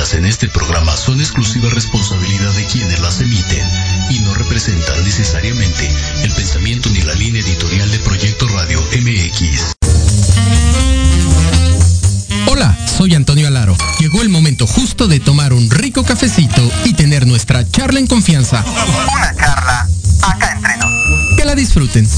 [0.00, 3.68] vertidas en este programa son exclusiva responsabilidad de quienes las emiten
[4.10, 5.90] y no representan necesariamente
[6.22, 9.74] el pensamiento ni la línea editorial de Proyecto Radio MX.
[12.46, 13.76] Hola, soy Antonio Alaro.
[13.98, 18.64] Llegó el momento justo de tomar un rico cafecito y tener nuestra charla en confianza.
[18.64, 19.88] Una charla
[20.22, 21.36] acá entre nos.
[21.36, 22.08] Que la disfruten.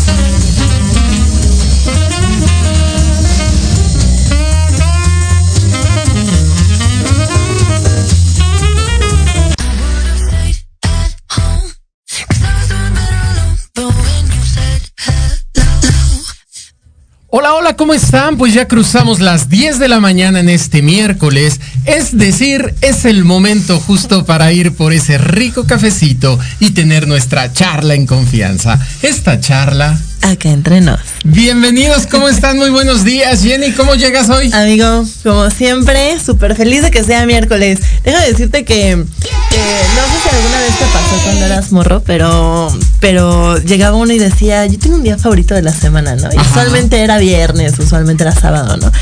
[17.34, 18.36] Hola, hola, ¿cómo están?
[18.36, 21.62] Pues ya cruzamos las 10 de la mañana en este miércoles.
[21.86, 27.50] Es decir, es el momento justo para ir por ese rico cafecito y tener nuestra
[27.50, 28.78] charla en confianza.
[29.00, 31.00] Esta charla Acá entre nos.
[31.24, 32.56] Bienvenidos, ¿cómo están?
[32.56, 33.42] Muy buenos días.
[33.42, 34.52] Jenny, ¿cómo llegas hoy?
[34.52, 37.80] Amigo, como siempre, súper feliz de que sea miércoles.
[38.04, 39.10] Déjame decirte que, no sé
[39.50, 44.78] si alguna vez te pasó cuando eras morro, pero, pero llegaba uno y decía, yo
[44.78, 46.28] tengo un día favorito de la semana, ¿no?
[46.32, 48.92] Y usualmente era viernes, usualmente era sábado, ¿no?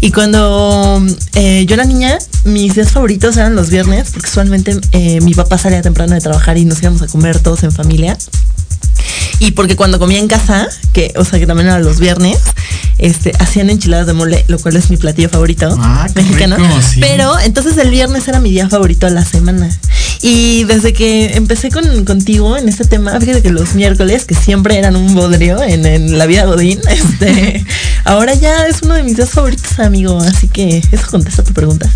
[0.00, 1.02] Y cuando
[1.34, 5.56] eh, yo era niña, mis días favoritos eran los viernes, porque usualmente eh, mi papá
[5.56, 8.18] salía temprano de trabajar y nos íbamos a comer todos en familia.
[9.40, 12.38] Y porque cuando comía en casa, que, o sea, que también era los viernes,
[12.98, 16.56] este, hacían enchiladas de mole, lo cual es mi platillo favorito Ah, mexicano.
[16.56, 17.00] rico, sí.
[17.00, 19.68] Pero entonces el viernes era mi día favorito de la semana.
[20.22, 24.78] Y desde que empecé con, contigo en este tema, fíjate que los miércoles, que siempre
[24.78, 27.64] eran un bodrio en, en la vida Godín, este,
[28.04, 30.18] ahora ya es uno de mis días favoritos, amigo.
[30.20, 31.90] Así que eso contesta tu pregunta.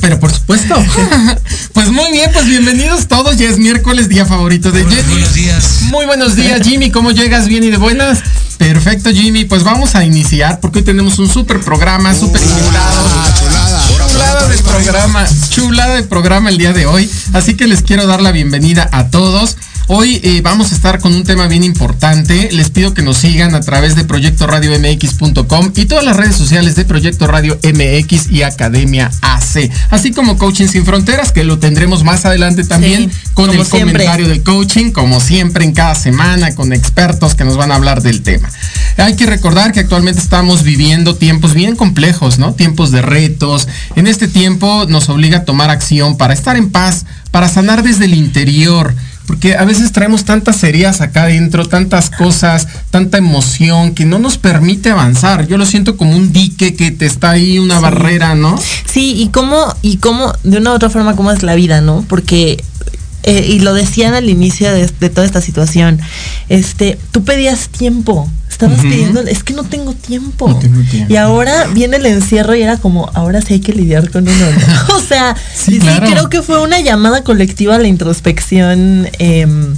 [0.00, 0.74] Pero por supuesto.
[1.72, 3.36] Pues muy bien, pues bienvenidos todos.
[3.36, 5.02] Ya es miércoles, día favorito de Jenny.
[5.12, 5.78] Buenos días.
[5.82, 6.90] Muy buenos días, Jimmy.
[6.90, 7.48] ¿Cómo llegas?
[7.48, 8.20] ¿Bien y de buenas?
[8.56, 9.44] Perfecto, Jimmy.
[9.44, 13.34] Pues vamos a iniciar porque hoy tenemos un súper programa, súper invitados.
[14.10, 17.10] Chulada de programa, chulada de programa el día de hoy.
[17.34, 19.58] Así que les quiero dar la bienvenida a todos.
[19.88, 22.48] Hoy eh, vamos a estar con un tema bien importante.
[22.50, 26.34] Les pido que nos sigan a través de Proyecto Radio MX.com y todas las redes
[26.34, 29.70] sociales de Proyecto Radio MX y Academia AC.
[29.90, 33.92] Así como Coaching Sin Fronteras, que lo tendremos más adelante también Sí, con el siempre.
[33.92, 38.02] comentario de coaching, como siempre en cada semana, con expertos que nos van a hablar
[38.02, 38.48] del tema.
[38.96, 42.54] Hay que recordar que actualmente estamos viviendo tiempos bien complejos, ¿no?
[42.54, 43.68] Tiempos de retos.
[43.94, 48.06] En este tiempo nos obliga a tomar acción para estar en paz, para sanar desde
[48.06, 48.96] el interior.
[49.26, 54.38] Porque a veces traemos tantas heridas acá adentro, tantas cosas, tanta emoción que no nos
[54.38, 55.46] permite avanzar.
[55.48, 58.56] Yo lo siento como un dique que te está ahí, una barrera, ¿no?
[58.86, 62.04] Sí, y cómo, y cómo, de una u otra forma, cómo es la vida, ¿no?
[62.08, 62.62] Porque,
[63.24, 66.00] eh, y lo decían al inicio de, de toda esta situación,
[66.48, 70.48] este, tú pedías tiempo, estabas pidiendo, es que no tengo tiempo.
[70.48, 71.12] No tengo tiempo.
[71.12, 74.46] Y ahora viene el encierro y era como, ahora sí hay que lidiar con uno.
[74.88, 74.94] ¿no?
[74.96, 76.06] o sea, Sí, sí, claro.
[76.08, 79.08] creo que fue una llamada colectiva a la introspección.
[79.18, 79.74] em,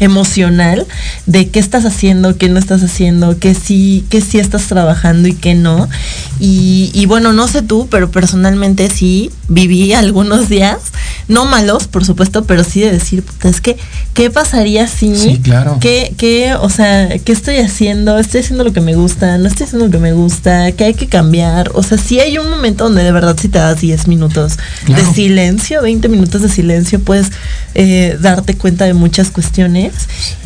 [0.00, 0.86] emocional
[1.26, 5.34] de qué estás haciendo, qué no estás haciendo, qué sí, qué sí estás trabajando y
[5.34, 5.88] qué no.
[6.40, 10.78] Y, y bueno, no sé tú, pero personalmente sí viví algunos días,
[11.28, 13.76] no malos, por supuesto, pero sí de decir, puta, es que,
[14.14, 15.78] ¿qué pasaría si, Sí, claro.
[15.80, 18.18] qué, qué, o sea, qué estoy haciendo?
[18.18, 19.36] ¿Estoy haciendo lo que me gusta?
[19.38, 20.72] ¿No estoy haciendo lo que me gusta?
[20.72, 21.70] ¿Qué hay que cambiar?
[21.74, 25.02] O sea, sí hay un momento donde de verdad si te das 10 minutos Claro.
[25.06, 27.28] de silencio, 20 minutos de silencio, puedes
[27.74, 29.92] eh, darte cuenta de muchas cuestiones.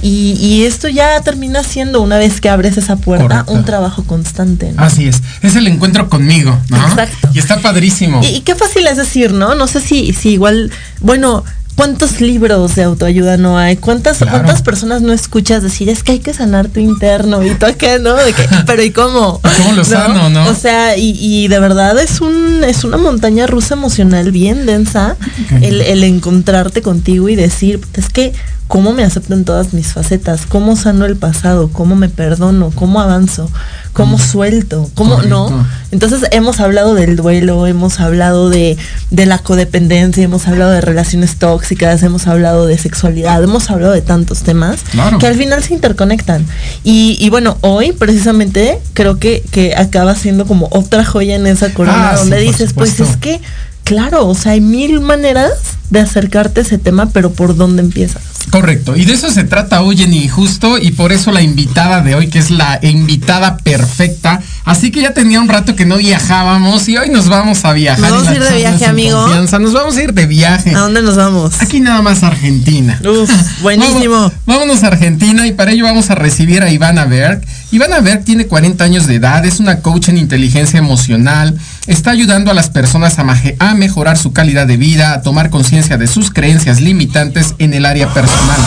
[0.03, 3.53] Y, y esto ya termina siendo, una vez que abres esa puerta, Correcto.
[3.53, 4.73] un trabajo constante.
[4.73, 4.83] ¿no?
[4.83, 5.23] Así es.
[5.43, 6.89] Es el encuentro conmigo, ¿no?
[6.89, 7.29] Exacto.
[7.35, 8.21] Y está padrísimo.
[8.23, 9.55] Y, y qué fácil es decir, ¿no?
[9.55, 10.71] No sé si, si igual,
[11.01, 11.45] bueno,
[11.77, 13.77] ¿cuántos libros de autoayuda no hay?
[13.77, 14.33] ¿Cuántas, Claro.
[14.33, 17.99] ¿Cuántas personas no escuchas decir, es que hay que sanar tu interno y todo acá,
[17.99, 18.17] ¿no?
[18.17, 19.41] De que, pero ¿y cómo?
[19.59, 20.49] ¿Cómo lo sano, no?
[20.49, 25.17] O sea, y, y de verdad es un es una montaña rusa emocional bien densa
[25.63, 28.33] el, el encontrarte contigo y decir, es que
[28.69, 33.01] cómo me acepto en todas mis facetas, cómo sano el pasado, cómo me perdono, cómo
[33.01, 33.51] avanzo,
[33.95, 35.51] cómo suelto, cómo Correcto.
[35.51, 35.67] no.
[35.91, 38.77] Entonces hemos hablado del duelo, hemos hablado de,
[39.11, 44.03] de la codependencia, hemos hablado de relaciones tóxicas, hemos hablado de sexualidad, hemos hablado de
[44.03, 45.19] tantos temas Claro.
[45.19, 46.45] que al final se interconectan.
[46.85, 51.73] Y, y bueno, hoy precisamente creo que, que acaba siendo como otra joya en esa
[51.73, 53.41] corona Ah, donde dices, pues es que,
[53.85, 55.53] claro, o sea, hay mil maneras
[55.89, 58.23] de acercarte a ese tema, pero ¿por dónde empiezas?
[58.51, 62.15] Correcto, y de eso se trata hoy en Injusto y por eso la invitada de
[62.15, 64.41] hoy, que es la invitada perfecta.
[64.65, 68.01] Así que ya tenía un rato que no viajábamos y hoy nos vamos a viajar.
[68.01, 69.21] Nos vamos a ir de viaje, amigo.
[69.23, 69.59] confianza.
[69.59, 70.75] Nos vamos a ir de viaje.
[70.75, 71.61] ¿A dónde nos vamos?
[71.61, 73.01] Aquí nada más Argentina.
[73.05, 73.31] Uf,
[73.63, 74.15] buenísimo.
[74.15, 78.25] Vamos- vámonos a Argentina y para ello vamos a recibir a Ivana Berg, Ivana Berg
[78.25, 81.55] tiene 40 años de edad, es una coach en inteligencia emocional,
[81.87, 86.07] está ayudando a las personas a, mejorar su calidad de vida, a tomar conciencia de
[86.07, 88.59] sus creencias limitantes en el área personal.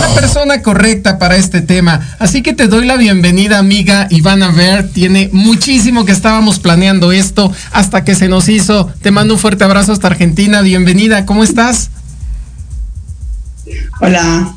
[0.00, 2.00] La persona correcta para este tema.
[2.20, 4.90] Así que te doy la bienvenida, amiga Ivana Berg.
[4.92, 8.88] Tiene muchísimo que estábamos planeando esto hasta que se nos hizo.
[9.02, 10.60] Te mando un fuerte abrazo hasta Argentina.
[10.60, 11.90] Bienvenida, ¿cómo estás?
[14.00, 14.54] Hola.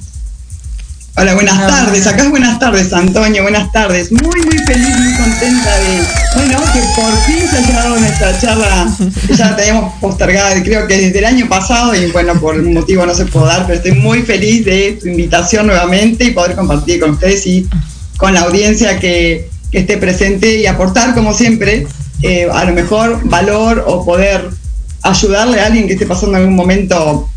[1.20, 2.06] Hola, buenas tardes.
[2.06, 3.42] Acá es buenas tardes, Antonio.
[3.42, 4.12] Buenas tardes.
[4.12, 6.04] Muy, muy feliz, muy contenta de,
[6.36, 8.96] bueno, que por fin se ha llegado nuestra charla.
[9.36, 13.04] Ya la teníamos postergada, creo que desde el año pasado y bueno, por un motivo
[13.04, 17.00] no se pudo dar, pero estoy muy feliz de tu invitación nuevamente y poder compartir
[17.00, 17.68] con ustedes y
[18.18, 21.88] con la audiencia que, que esté presente y aportar, como siempre,
[22.22, 24.52] eh, a lo mejor valor o poder
[25.02, 27.28] ayudarle a alguien que esté pasando algún momento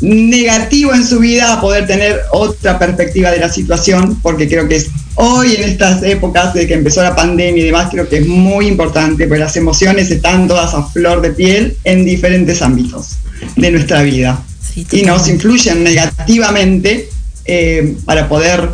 [0.00, 4.76] negativo en su vida a poder tener otra perspectiva de la situación, porque creo que
[4.76, 8.26] es hoy en estas épocas de que empezó la pandemia y demás, creo que es
[8.26, 13.16] muy importante, porque las emociones están todas a flor de piel en diferentes ámbitos
[13.56, 14.42] de nuestra vida.
[14.90, 17.08] Y nos influyen negativamente
[17.44, 18.70] eh, para poder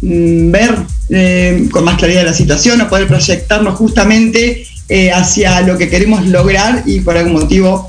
[0.00, 0.76] mm, ver
[1.10, 6.24] eh, con más claridad la situación o poder proyectarnos justamente eh, hacia lo que queremos
[6.26, 7.88] lograr y por algún motivo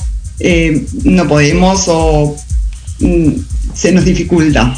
[1.05, 2.35] no podemos o
[3.73, 4.73] se nos dificulta.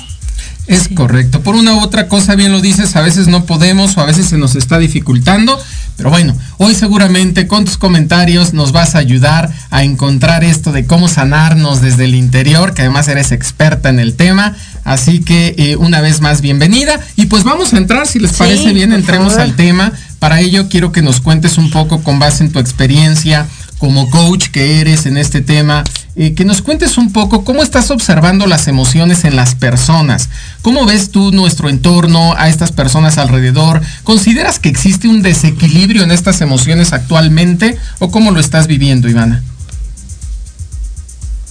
[0.67, 1.41] Es correcto.
[1.41, 4.27] Por una u otra cosa, bien lo dices, a veces no podemos o a veces
[4.27, 5.59] se nos está dificultando.
[5.95, 10.85] Pero bueno, hoy seguramente con tus comentarios nos vas a ayudar a encontrar esto de
[10.85, 14.55] cómo sanarnos desde el interior, que además eres experta en el tema.
[14.83, 16.99] Así que eh, una vez más, bienvenida.
[17.15, 19.93] Y pues vamos a entrar, si les parece bien, entremos al tema.
[20.19, 23.45] Para ello quiero que nos cuentes un poco con base en tu experiencia
[23.85, 25.83] como coach que eres en este tema,
[26.15, 30.29] eh, que nos cuentes un poco cómo estás observando las emociones en las personas.
[30.63, 33.83] ¿Cómo ves tú nuestro entorno, a estas personas alrededor?
[34.03, 39.43] ¿Consideras que existe un desequilibrio en estas emociones actualmente o cómo lo estás viviendo, Ivana?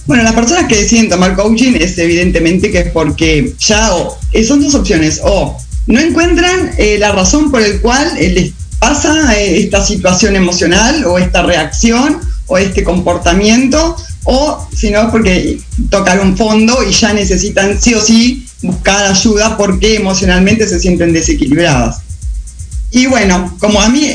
[0.05, 3.91] Bueno, las personas que deciden tomar coaching es evidentemente que es porque ya
[4.33, 9.35] eh, son dos opciones, o no encuentran eh, la razón por el cual les pasa
[9.37, 16.37] esta situación emocional o esta reacción o este comportamiento, o si no, porque tocar un
[16.37, 21.97] fondo y ya necesitan sí o sí buscar ayuda porque emocionalmente se sienten desequilibradas.
[22.91, 24.09] Y bueno, como a mí,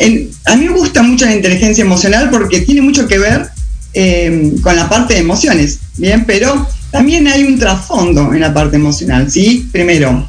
[0.46, 3.48] a mí me gusta mucho la inteligencia emocional porque tiene mucho que ver
[3.92, 6.24] eh, con la parte de emociones, ¿bien?
[6.24, 9.68] Pero también hay un trasfondo en la parte emocional, ¿sí?
[9.72, 10.28] Primero,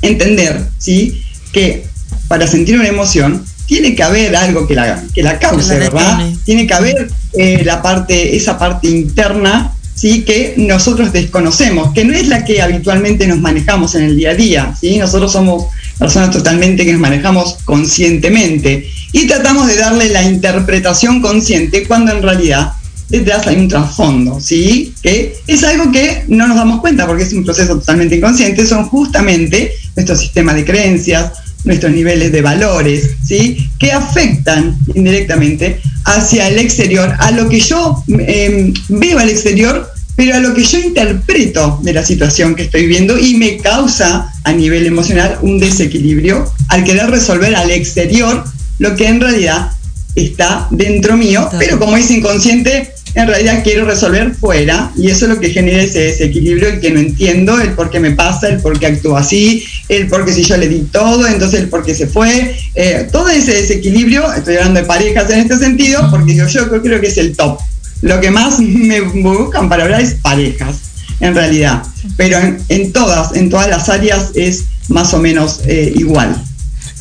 [0.00, 1.22] entender, ¿sí?
[1.52, 1.86] Que
[2.28, 6.30] para sentir una emoción tiene que haber algo que la, que la cause, ¿verdad?
[6.44, 10.24] Tiene que haber eh, la parte, esa parte interna, ¿sí?
[10.24, 14.34] Que nosotros desconocemos, que no es la que habitualmente nos manejamos en el día a
[14.34, 14.98] día, ¿sí?
[14.98, 21.88] Nosotros somos personas totalmente que nos manejamos conscientemente y tratamos de darle la interpretación consciente
[21.88, 22.72] cuando en realidad
[23.08, 24.92] detrás hay un trasfondo, ¿sí?
[25.02, 28.86] Que es algo que no nos damos cuenta porque es un proceso totalmente inconsciente, son
[28.90, 31.32] justamente nuestro sistema de creencias,
[31.64, 33.68] nuestros niveles de valores, ¿sí?
[33.78, 40.36] que afectan indirectamente hacia el exterior, a lo que yo em, veo al exterior, pero
[40.36, 44.52] a lo que yo interpreto de la situación que estoy viendo y me causa a
[44.52, 48.44] nivel emocional un desequilibrio al querer resolver al exterior
[48.78, 49.70] lo que en realidad
[50.14, 55.32] está dentro mío, pero como es inconsciente, en realidad quiero resolver fuera y eso es
[55.32, 58.60] lo que genera ese desequilibrio, el que no entiendo, el por qué me pasa, el
[58.60, 61.84] por qué actúo así, el por qué si yo le di todo, entonces el por
[61.84, 66.34] qué se fue, eh, todo ese desequilibrio, estoy hablando de parejas en este sentido, porque
[66.34, 67.58] yo, yo creo que es el top.
[68.00, 70.76] Lo que más me buscan para hablar es parejas,
[71.20, 71.82] en realidad,
[72.16, 72.38] pero
[72.68, 76.42] en, todas, en todas las áreas es más o menos eh, igual.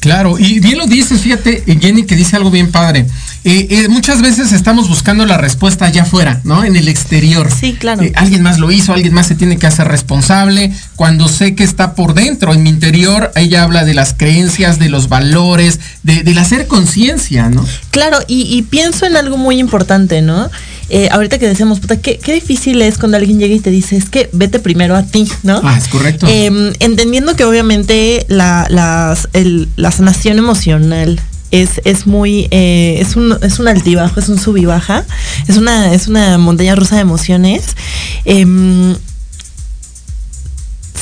[0.02, 3.06] Claro, y bien lo dices, fíjate, Jenny, que dice algo bien padre.
[3.44, 6.64] Eh, eh, muchas veces estamos buscando la respuesta allá afuera, ¿no?
[6.64, 7.50] En el exterior.
[7.52, 8.04] Sí, claro.
[8.04, 10.72] Eh, alguien más lo hizo, alguien más se tiene que hacer responsable.
[10.96, 14.90] Cuando sé que está por dentro, en mi interior, ella habla de las creencias, de
[14.90, 17.66] los valores, de, del hacer conciencia, ¿no?
[17.90, 20.50] Claro, y, pienso en algo muy importante, ¿no?
[21.12, 24.30] ahorita que decíamos, puta, qué, difícil es cuando alguien llega y te dice, es que
[24.34, 25.62] vete primero a ti, ¿no?
[25.64, 26.28] Ah, es correcto.
[26.28, 29.30] Em, entendiendo que obviamente la, las,
[29.78, 31.22] la sanación emocional
[31.52, 35.06] es, es muy, eh, es, un, es un altibajo, es un sub y baja,
[35.48, 37.76] es una, es una montaña rusa de emociones.
[38.26, 38.96] Eh,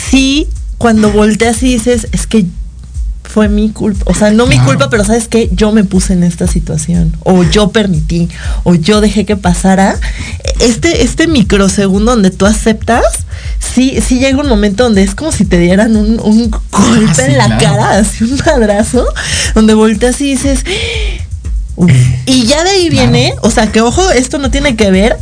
[0.09, 2.45] sí, cuando volteas y dices, es que
[3.23, 6.23] fue mi culpa, o sea, no mi culpa, pero sabes que yo me puse en
[6.23, 8.27] esta situación, o yo permití,
[8.63, 9.99] o yo dejé que pasara.
[10.59, 13.03] Este, este microsegundo donde tú aceptas,
[13.59, 17.13] sí, sí llega un momento donde es como si te dieran un, un golpe Ah,
[17.15, 17.59] sí, en la claro.
[17.77, 19.05] cara, así un madrazo,
[19.55, 20.61] donde volteas y dices.
[21.75, 21.91] "Uf".
[22.25, 25.17] Y ya de ahí viene, o sea, que ojo, esto no tiene que ver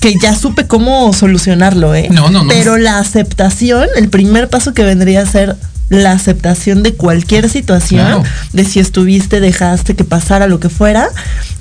[0.00, 2.08] que ya supe cómo solucionarlo, ¿eh?
[2.10, 2.48] No, no, no.
[2.48, 5.56] Pero la aceptación, el primer paso que vendría a ser
[5.90, 8.22] la aceptación de cualquier situación, Claro.
[8.54, 11.08] de si estuviste, dejaste que pasara lo que fuera,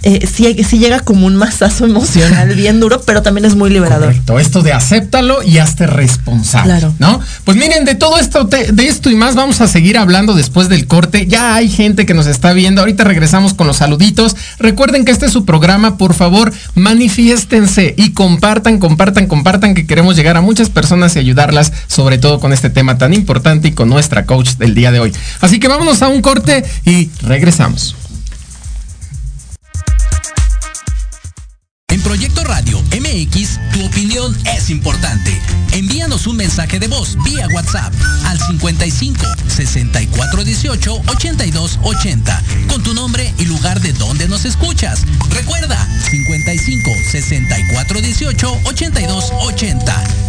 [0.04, 4.08] eh, sí, sí llega como un masazo emocional bien duro, pero también es muy liberador.
[4.10, 6.94] Correcto, esto de acéptalo y hazte responsable, Claro.
[7.00, 7.20] ¿no?
[7.44, 10.70] Pues miren, de todo esto, te- de esto y más vamos a seguir hablando después
[10.70, 11.26] del corte.
[11.28, 12.82] Ya hay gente que nos está viendo.
[12.82, 14.36] Ahorita regresamos con los saluditos.
[14.60, 15.98] Recuerden que este es su programa.
[15.98, 21.74] Por favor, manifiéstense y compartan, compartan, compartan que queremos llegar a muchas personas y ayudarlas,
[21.88, 25.14] sobre todo con este tema tan importante y con nuestra coach del día de hoy.
[25.42, 27.96] Así que vámonos a un corte y regresamos.
[31.90, 35.36] En Proyecto Radio MX, tu opinión es importante.
[35.72, 37.92] Envíanos un mensaje de voz vía WhatsApp
[38.26, 45.02] al 55 64 18 82 80 con tu nombre y lugar de donde nos escuchas.
[45.32, 50.29] Recuerda 55 64 18 82 80.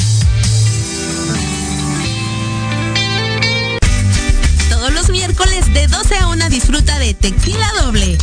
[4.69, 8.19] Todos los miércoles de 12 a 1 disfruta de Tequila Doble.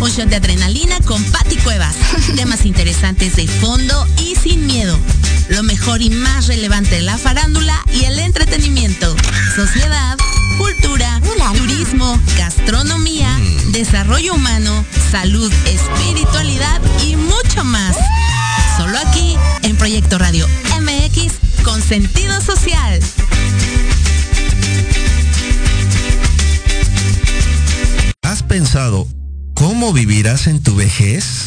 [0.00, 1.96] Un shot de adrenalina con Patti Cuevas.
[2.36, 4.96] Temas interesantes de fondo y sin miedo.
[5.48, 9.16] Lo mejor y más relevante de la farándula y el entretenimiento.
[9.56, 10.16] Sociedad,
[10.58, 11.20] cultura,
[11.56, 13.38] turismo, gastronomía,
[13.72, 17.96] desarrollo humano, salud, espiritualidad y mucho más.
[18.76, 20.46] Solo aquí en Proyecto Radio
[20.80, 21.32] MX
[21.64, 23.00] con sentido social.
[28.22, 29.08] ¿Has pensado
[29.54, 31.46] cómo vivirás en tu vejez?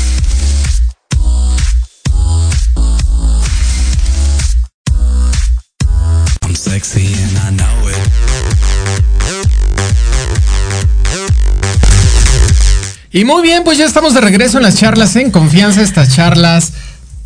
[13.13, 16.71] Y muy bien, pues ya estamos de regreso en las charlas en confianza, estas charlas.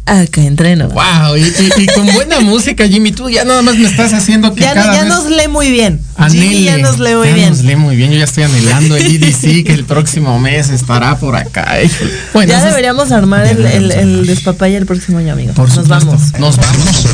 [0.08, 0.90] Acá entreno.
[0.90, 3.12] Wow, y, y- y con buena música, Jimmy.
[3.12, 5.72] Tú ya nada más me estás haciendo que Ya, cada ya vez nos lee muy
[5.72, 6.00] bien.
[6.16, 6.48] anhele.
[6.48, 7.50] Jimmy ya nos lee muy Ya bien.
[7.50, 8.12] nos lee muy bien.
[8.12, 11.82] Yo ya estoy anhelando el EDC que el próximo mes estará por acá.
[11.82, 12.12] Híjole.
[12.34, 15.54] Bueno, ya deberíamos armar el, el, el despapalle el próximo año, amigo.
[15.54, 16.34] Por Nos vamos.
[16.40, 17.06] Nos vamos.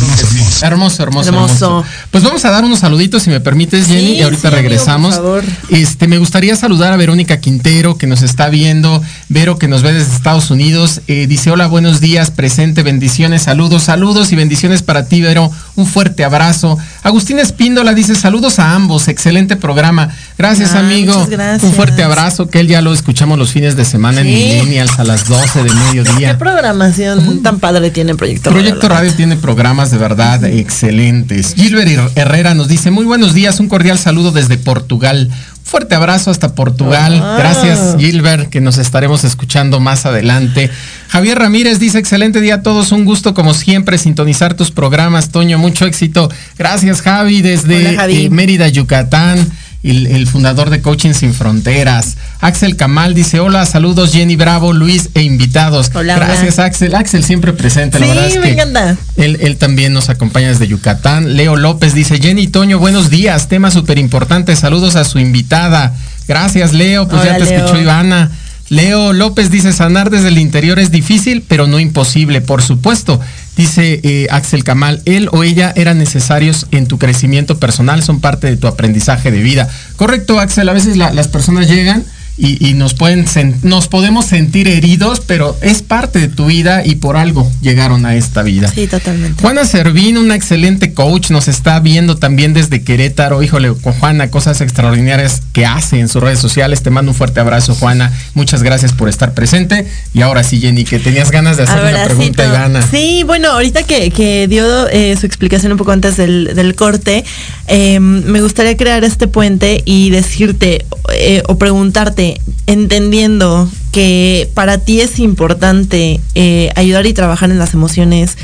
[0.62, 1.86] Hermoso, hermoso, hermoso, Hermoso.
[2.12, 4.62] Pues vamos a dar unos saluditos, si me permites, Jenny, Sí, y ahorita sí, amigo,
[4.64, 5.16] regresamos.
[5.16, 5.44] por favor.
[5.70, 9.94] Este, me gustaría saludar a Verónica Quintero, que nos está viendo, Vero, que nos ve
[9.94, 11.02] desde Estados Unidos.
[11.08, 15.52] Eh, dice, hola, buenos días, presente, bendiciones, saludos, saludos y bendiciones para ti, Vero.
[15.76, 16.78] Un fuerte abrazo.
[17.04, 20.10] Agustín Espíndola dice, saludos a ambos, excelente programa.
[20.38, 21.28] Gracias, Ah, amigo.
[21.30, 21.64] gracias.
[21.64, 24.28] Un fuerte abrazo, que él ya lo escuchamos los fines de semana en.
[24.28, 26.38] Millennials a las 12 de ¿Qué mediodía.
[26.38, 31.54] programación tan padre tiene Proyecto Proyecto la Radio tiene programas de verdad excelentes.
[31.56, 35.30] Gilbert Her- Herrera nos dice, muy buenos días, un cordial saludo desde Portugal.
[35.72, 37.22] Fuerte abrazo hasta Portugal.
[37.24, 37.38] Ah.
[37.40, 40.70] Gracias, Gilbert, que nos estaremos escuchando más adelante.
[41.08, 45.58] Javier Ramírez dice, excelente día a todos, un gusto como siempre sintonizar tus programas, Toño,
[45.58, 46.30] mucho éxito.
[46.58, 48.26] Gracias, Javi, desde Hola, Javi.
[48.26, 49.50] eh, Mérida, Yucatán.
[49.84, 52.18] El, fundador de Coaching Sin Fronteras.
[52.40, 55.92] Axel Kamal dice, hola, saludos Jenny Bravo, Luis e invitados.
[55.94, 56.96] Hola, Gracias Axel.
[56.96, 58.98] Axel siempre presente, la verdad es me que encanta.
[59.18, 61.36] Él, él también nos acompaña desde Yucatán.
[61.36, 65.94] Leo López dice, Jenny Toño, buenos días, tema súper importante, saludos a su invitada.
[66.28, 68.32] Gracias Leo, pues ya te escuchó Ivana.
[68.72, 73.20] Leo López dice, sanar desde el interior es difícil, pero no imposible, por supuesto.
[73.58, 78.48] Dice eh, Axel Kamal, él o ella eran necesarios en tu crecimiento personal, son parte
[78.48, 79.68] de tu aprendizaje de vida.
[79.98, 82.06] Correcto, Axel, a veces las personas llegan
[82.44, 83.26] y, nos pueden
[83.62, 88.16] nos podemos sentir heridos, pero es parte de tu vida y por algo llegaron a
[88.16, 88.68] esta vida.
[88.68, 89.40] Sí, totalmente.
[89.40, 93.44] Juana Servín, una excelente coach, nos está viendo también desde Querétaro.
[93.44, 96.82] Híjole, con Juana, cosas extraordinarias que hace en sus redes sociales.
[96.82, 98.12] Te mando un fuerte abrazo, Juana.
[98.34, 99.86] Muchas gracias por estar presente.
[100.16, 102.82] Y ahora sí, Jenny, que tenías ganas de hacer una pregunta, Ivana.
[102.82, 107.24] Sí, bueno, ahorita que, dio eh, su explicación un poco antes del, corte,
[107.68, 112.31] em, me gustaría crear este puente y decirte eh, o preguntarte
[112.68, 118.38] entendiendo que para ti es importante eh, ayudar y trabajar en las emociones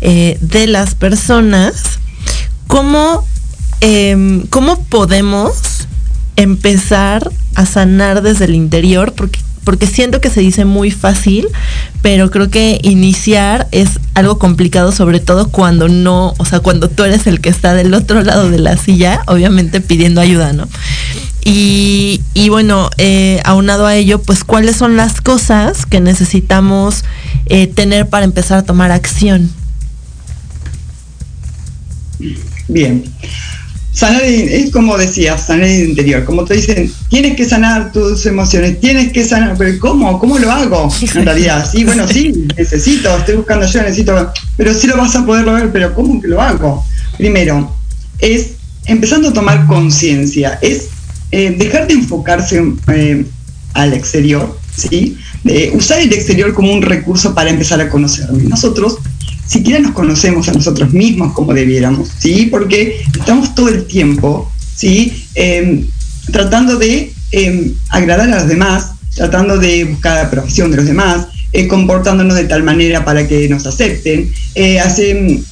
[0.00, 1.98] eh, de las personas,
[2.66, 3.26] ¿cómo,
[3.80, 5.52] em, ¿cómo podemos
[6.36, 9.12] empezar a sanar desde el interior?
[9.12, 11.48] Porque porque siento que se dice muy fácil,
[12.02, 17.04] pero creo que iniciar es algo complicado, sobre todo cuando no, o sea, cuando tú
[17.04, 20.68] eres el que está del otro lado de la silla, obviamente pidiendo ayuda, ¿no?
[21.44, 22.20] Y,
[22.50, 27.04] bueno, eh, aunado a ello, pues cuáles son las cosas que necesitamos
[27.46, 29.50] eh, tener para empezar a tomar acción.
[32.68, 33.04] Bien.
[33.92, 36.24] Sanar es como decías, sanar el interior.
[36.24, 40.18] Como te dicen, tienes que sanar tus emociones, tienes que sanar, pero ¿cómo?
[40.18, 40.88] ¿Cómo lo hago?
[41.14, 45.26] En realidad, sí, bueno, sí, necesito, estoy buscando yo, necesito, pero sí lo vas a
[45.26, 46.84] poder lograr, pero ¿cómo que lo hago?
[47.18, 47.76] Primero,
[48.18, 48.52] es
[48.86, 50.88] empezando a tomar conciencia, es
[51.30, 53.26] eh, dejar de enfocarse eh,
[53.74, 55.18] al exterior, ¿sí?
[55.74, 58.44] usar el exterior como un recurso para empezar a conocerme.
[58.44, 58.98] Nosotros
[59.52, 62.46] siquiera nos conocemos a nosotros mismos como debiéramos, ¿sí?
[62.50, 65.26] Porque estamos todo el tiempo, ¿sí?
[65.34, 65.86] Em,
[66.30, 71.28] tratando de em, agradar a los demás, tratando de buscar la aprobación de los demás,
[71.52, 74.32] eh, comportándonos de tal manera para que nos acepten,
[74.82, 75.44] hacen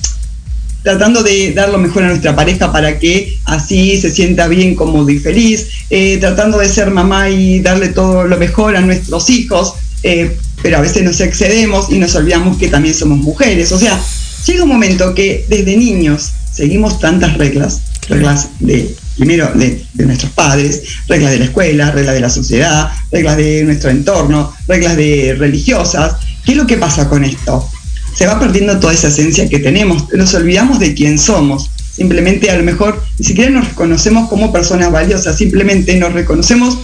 [0.82, 5.08] tratando de dar lo mejor a nuestra pareja para que así se sienta bien, cómodo
[5.10, 9.74] y feliz, eh, tratando de ser mamá y darle todo lo mejor a nuestros hijos,
[10.02, 13.72] eh, pero a veces nos excedemos y nos olvidamos que también somos mujeres.
[13.72, 14.00] O sea,
[14.46, 20.32] llega un momento que desde niños seguimos tantas reglas, reglas de primero de, de, nuestros
[20.32, 25.36] padres, reglas de la escuela, reglas de la sociedad, reglas de nuestro entorno, reglas de
[25.38, 26.16] religiosas.
[26.44, 27.68] ¿Qué es lo que pasa con esto?
[28.14, 31.70] se va perdiendo toda esa esencia que tenemos, nos olvidamos de quién somos.
[31.92, 36.78] Simplemente a lo mejor ni siquiera nos reconocemos como personas valiosas, simplemente nos reconocemos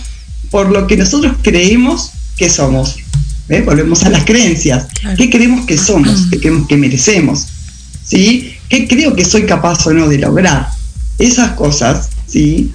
[0.50, 2.96] por lo que nosotros creemos que somos.
[3.64, 4.86] Volvemos a las creencias.
[5.16, 6.26] ¿Qué creemos que somos?
[6.30, 7.46] ¿Qué creemos que merecemos?
[8.04, 8.54] ¿Sí?
[8.68, 10.68] ¿Qué creo que soy capaz o no de lograr?
[11.18, 12.72] Esas cosas, ¿sí?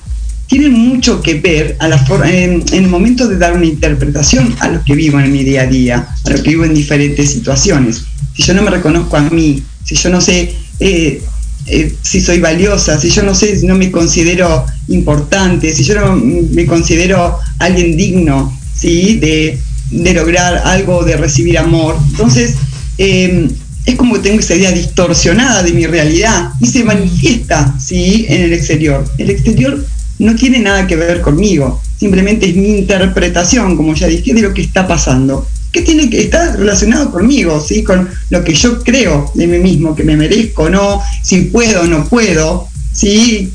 [0.47, 4.67] Tienen mucho que ver a la en, en el momento de dar una interpretación a
[4.67, 8.03] lo que vivo en mi día a día, a lo que vivo en diferentes situaciones
[8.35, 11.21] si yo no me reconozco a mí, si yo no sé eh,
[11.67, 15.95] eh, si soy valiosa, si yo no sé, si no me considero importante, si yo
[15.95, 19.17] no me considero alguien digno, ¿sí?
[19.17, 19.59] De,
[19.91, 21.97] lograr algo, de recibir amor.
[22.11, 22.55] Entonces,
[22.97, 23.49] em,
[23.85, 28.25] es como tengo esa idea distorsionada de mi realidad y se manifiesta, ¿sí?
[28.29, 29.03] En el exterior.
[29.17, 29.85] El exterior
[30.19, 34.53] no tiene nada que ver conmigo, simplemente es mi interpretación, como ya dije, de lo
[34.53, 37.83] que está pasando que tiene que estar relacionado conmigo, ¿sí?
[37.83, 42.03] con lo que yo creo de mí mismo, que me merezco no, si puedo no
[42.05, 43.51] puedo, ¿sí?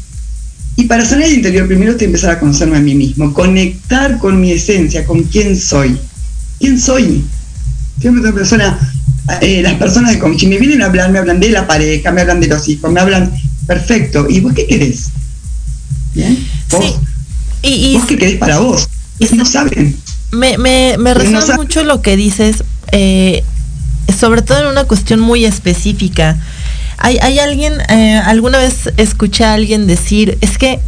[0.77, 4.41] Y para sanar el interior, primero que empezar a conocerme a mí mismo, conectar con
[4.41, 5.99] mi esencia, con quién soy.
[6.59, 7.25] ¿Quién soy?
[8.01, 8.79] Siempre otra persona,
[9.41, 12.21] eh, las personas de coaching me vienen a hablar, me hablan de la pareja, me
[12.21, 13.33] hablan de los hijos, me hablan,
[13.67, 15.11] perfecto, ¿y vos qué querés?
[16.15, 16.47] ¿Bien?
[16.71, 17.01] ¿Vos?
[17.63, 18.89] Y, ¿Vos qué querés para vos?
[19.19, 19.97] Y no saben
[20.33, 23.43] me, me, me resuena mucho lo que dices, eh,
[24.19, 26.39] sobre todo en una cuestión muy específica.
[26.99, 30.81] Hay, hay alguien, eh, alguna vez escuché a alguien decir, es que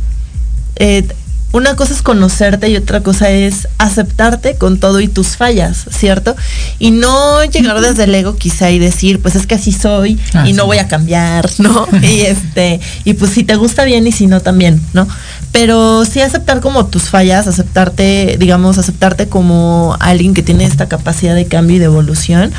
[0.76, 1.06] eh,
[1.52, 6.36] una cosa es conocerte y otra cosa es aceptarte con todo y tus fallas, ¿cierto?
[6.78, 10.46] Y no llegar desde el ego quizá y decir, pues es que así soy ah,
[10.46, 11.88] y no voy a cambiar, ¿no?
[12.02, 15.08] y este, y pues si te gusta bien y si no también, ¿no?
[15.50, 21.34] Pero sí aceptar como tus fallas, aceptarte, digamos, aceptarte como alguien que tiene esta capacidad
[21.34, 22.52] de cambio y de evolución.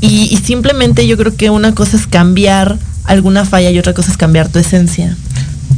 [0.00, 4.10] Y, y simplemente yo creo que una cosa es cambiar alguna falla y otra cosa
[4.10, 5.16] es cambiar tu esencia.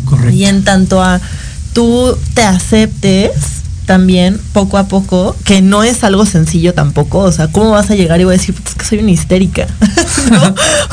[0.04, 0.34] Correcto.
[0.34, 1.20] Y en tanto a
[1.74, 3.32] tú te aceptes
[3.84, 7.94] también poco a poco, que no es algo sencillo tampoco, o sea, ¿cómo vas a
[7.94, 9.66] llegar y voy a decir, pues que soy una histérica?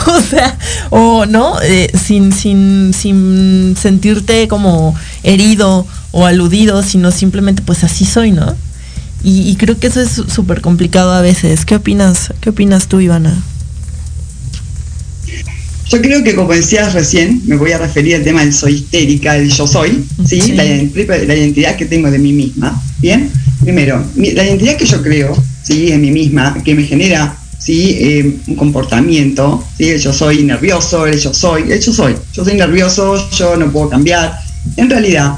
[0.07, 0.57] O sea,
[0.89, 8.03] o no, eh, sin, sin, sin sentirte como herido o aludido, sino simplemente pues así
[8.03, 8.55] soy, ¿no?
[9.23, 11.65] Y, y creo que eso es súper complicado a veces.
[11.65, 12.33] ¿Qué opinas?
[12.41, 13.37] ¿Qué opinas tú, Ivana?
[15.91, 19.35] Yo creo que como decías recién, me voy a referir al tema del soy histérica,
[19.35, 20.39] el yo soy, ¿sí?
[20.39, 20.51] Sí.
[20.53, 22.81] La, ident- la identidad que tengo de mí misma.
[22.99, 23.29] Bien,
[23.61, 25.91] primero, la identidad que yo creo, ¿sí?
[25.91, 27.97] En mí misma, que me genera, ¿sí?
[27.99, 29.89] Eh, un comportamiento, ¿sí?
[29.89, 32.15] El yo soy nervioso, el yo soy, el yo soy.
[32.33, 34.33] Yo soy nervioso, yo no puedo cambiar.
[34.77, 35.37] En realidad,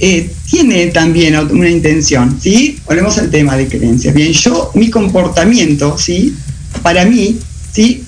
[0.00, 2.78] eh, tiene también una intención, ¿sí?
[2.86, 4.12] Volvemos al tema de creencias.
[4.14, 6.34] Bien, yo, mi comportamiento, ¿sí?
[6.82, 7.38] Para mí,
[7.72, 8.02] ¿sí?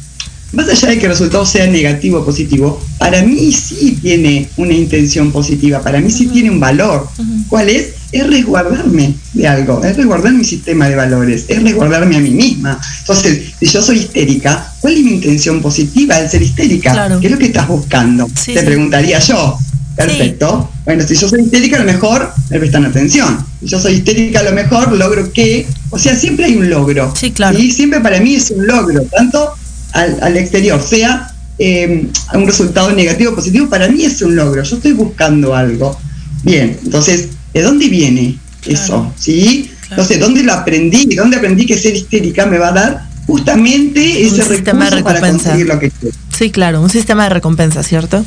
[0.55, 4.73] Más allá de que el resultado sea negativo o positivo, para mí sí tiene una
[4.73, 7.09] intención positiva, para mí sí tiene un valor.
[7.49, 7.95] ¿Cuál es?
[8.13, 12.81] Es resguardarme de algo, es resguardar mi sistema de valores, es resguardarme a mí misma.
[13.01, 16.93] Entonces, si yo soy histérica, ¿cuál es mi intención positiva al ser histérica?
[16.93, 17.19] Claro.
[17.19, 18.29] ¿Qué es lo que estás buscando?
[18.29, 18.67] Sí, Te sí.
[18.67, 19.59] preguntaría yo.
[19.97, 20.71] Perfecto.
[20.85, 23.45] Bueno, si yo soy histérica, a lo mejor me prestan atención.
[23.61, 25.67] Si yo soy histérica, a lo mejor logro que.
[25.91, 27.13] O sea, siempre hay un logro.
[27.17, 27.59] Sí, claro.
[27.59, 29.55] Y siempre para mí es un logro, tanto
[29.95, 34.63] al, al exterior, sea eh, un resultado negativo o positivo, para mí es un logro.
[34.63, 35.99] Yo estoy buscando algo.
[36.43, 39.13] Bien, entonces, ¿de dónde viene eso?
[39.17, 39.71] ¿Sí?
[39.89, 41.15] Entonces, ¿dónde lo aprendí?
[41.15, 45.21] ¿Dónde aprendí que ser histérica me va a dar justamente ese sistema de recurso para
[45.21, 45.51] recompensa.
[45.51, 46.17] conseguir lo que quiero?
[46.37, 48.25] Sí, claro, un sistema de recompensa, ¿cierto?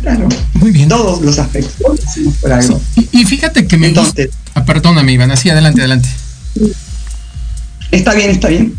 [0.00, 0.28] Claro.
[0.54, 0.88] Muy bien.
[0.88, 1.74] Todos los aspectos
[2.40, 2.80] por algo.
[2.96, 4.50] Y, y fíjate que me Entonces, gusta.
[4.54, 5.36] Ah, perdóname, Ivana.
[5.36, 6.08] Sí, adelante, adelante.
[7.90, 8.74] está bien, está bien.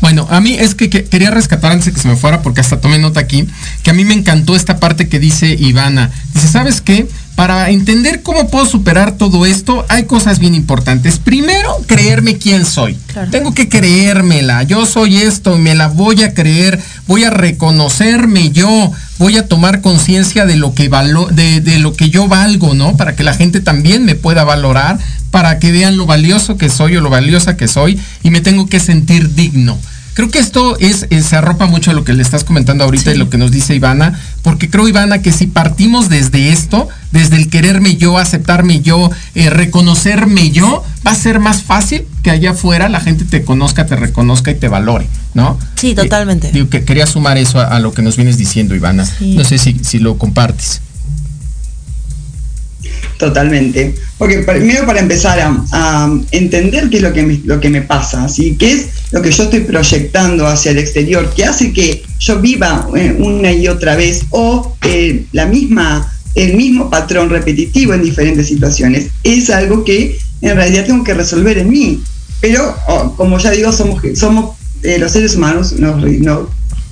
[0.00, 2.60] Bueno, a mí es que, que quería rescatar antes de que se me fuera, porque
[2.60, 3.48] hasta tomé nota aquí,
[3.82, 6.10] que a mí me encantó esta parte que dice Ivana.
[6.34, 7.08] Dice, ¿sabes qué?
[7.38, 11.20] Para entender cómo puedo superar todo esto, hay cosas bien importantes.
[11.20, 12.96] Primero, creerme quién soy.
[13.06, 13.30] Claro.
[13.30, 14.64] Tengo que creérmela.
[14.64, 19.82] Yo soy esto, me la voy a creer, voy a reconocerme yo, voy a tomar
[19.82, 22.96] conciencia de lo que valo de, de lo que yo valgo, ¿no?
[22.96, 24.98] Para que la gente también me pueda valorar,
[25.30, 28.66] para que vean lo valioso que soy o lo valiosa que soy y me tengo
[28.66, 29.78] que sentir digno.
[30.18, 33.14] Creo que esto es, eh, se arropa mucho a lo que le estás comentando ahorita
[33.14, 37.36] y lo que nos dice Ivana, porque creo, Ivana, que si partimos desde esto, desde
[37.36, 42.50] el quererme yo, aceptarme yo, eh, reconocerme yo, va a ser más fácil que allá
[42.50, 45.56] afuera la gente te conozca, te reconozca y te valore, ¿no?
[45.76, 46.50] Sí, Eh, totalmente.
[46.50, 49.06] digo que quería sumar eso a, a lo que nos vienes diciendo, Ivana.
[49.06, 49.36] Sí.
[49.36, 50.80] No sé si, si lo compartes.
[53.18, 53.96] Totalmente.
[54.16, 58.28] Porque primero para empezar a, entender qué es lo que me, lo que me pasa,
[58.28, 58.56] ¿sí?
[58.58, 62.88] qué es lo que yo estoy proyectando hacia el exterior, que hace que yo viva
[62.96, 68.46] eh, una y otra vez o eh, la misma, el mismo patrón repetitivo en diferentes
[68.46, 72.02] situaciones, es algo que en realidad tengo que resolver en mí.
[72.40, 72.76] Pero,
[73.16, 76.48] como ya digo, somos, somos eh, los seres humanos, nos, nos,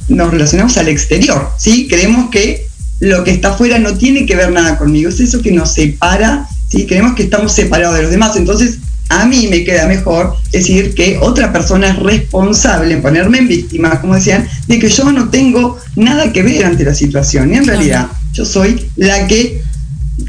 [0.08, 1.86] nos relacionamos al exterior, ¿sí?
[1.88, 2.66] Creemos que
[3.00, 6.48] lo que está afuera no tiene que ver nada conmigo, es eso que nos separa,
[6.68, 6.87] ¿sí?
[6.87, 8.78] creemos que estamos separados de los demás, entonces
[9.09, 14.14] a mí me queda mejor decir que otra persona es responsable, ponerme en víctima, como
[14.14, 18.09] decían, de que yo no tengo nada que ver ante la situación, y en realidad
[18.32, 19.62] yo soy la que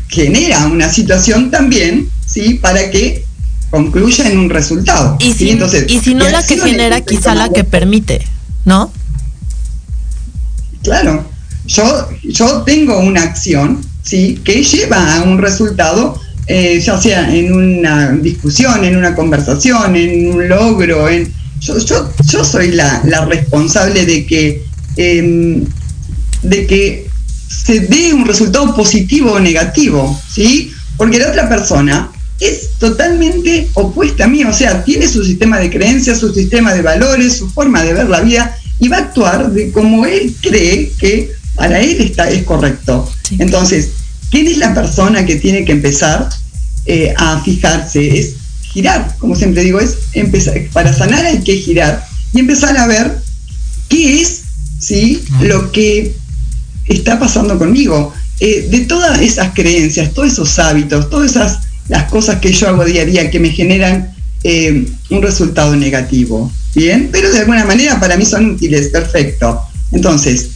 [0.09, 2.55] genera una situación también, ¿sí?
[2.55, 3.25] Para que
[3.69, 5.17] concluya en un resultado.
[5.19, 5.39] Y ¿sí?
[5.39, 8.21] si, Entonces, y si no ¿qué la que genera, quizá la que permite,
[8.65, 8.91] ¿no?
[10.83, 11.27] Claro,
[11.67, 14.39] yo, yo tengo una acción ¿sí?
[14.43, 20.31] que lleva a un resultado, eh, ya sea en una discusión, en una conversación, en
[20.31, 21.09] un logro.
[21.09, 24.63] En, yo, yo, yo soy la, la responsable de que,
[24.95, 25.65] em,
[26.43, 27.07] de que
[27.65, 30.71] se dé un resultado positivo o negativo, ¿sí?
[30.95, 35.69] Porque la otra persona es totalmente opuesta a mí, o sea, tiene su sistema de
[35.69, 39.51] creencias, su sistema de valores, su forma de ver la vida y va a actuar
[39.51, 43.11] de como él cree que para él está, es correcto.
[43.27, 43.35] Sí.
[43.39, 43.89] Entonces,
[44.31, 46.29] ¿quién es la persona que tiene que empezar
[46.85, 48.19] eh, a fijarse?
[48.19, 52.87] Es girar, como siempre digo, es empezar, para sanar hay que girar y empezar a
[52.87, 53.17] ver
[53.89, 54.43] qué es
[54.79, 55.23] ¿sí?
[55.41, 56.15] lo que
[56.85, 58.13] está pasando conmigo.
[58.39, 62.85] Eh, de todas esas creencias, todos esos hábitos, todas esas las cosas que yo hago
[62.85, 66.51] día a día que me generan eh, un resultado negativo.
[66.75, 69.59] Bien, pero de alguna manera para mí son útiles, perfecto.
[69.91, 70.49] Entonces,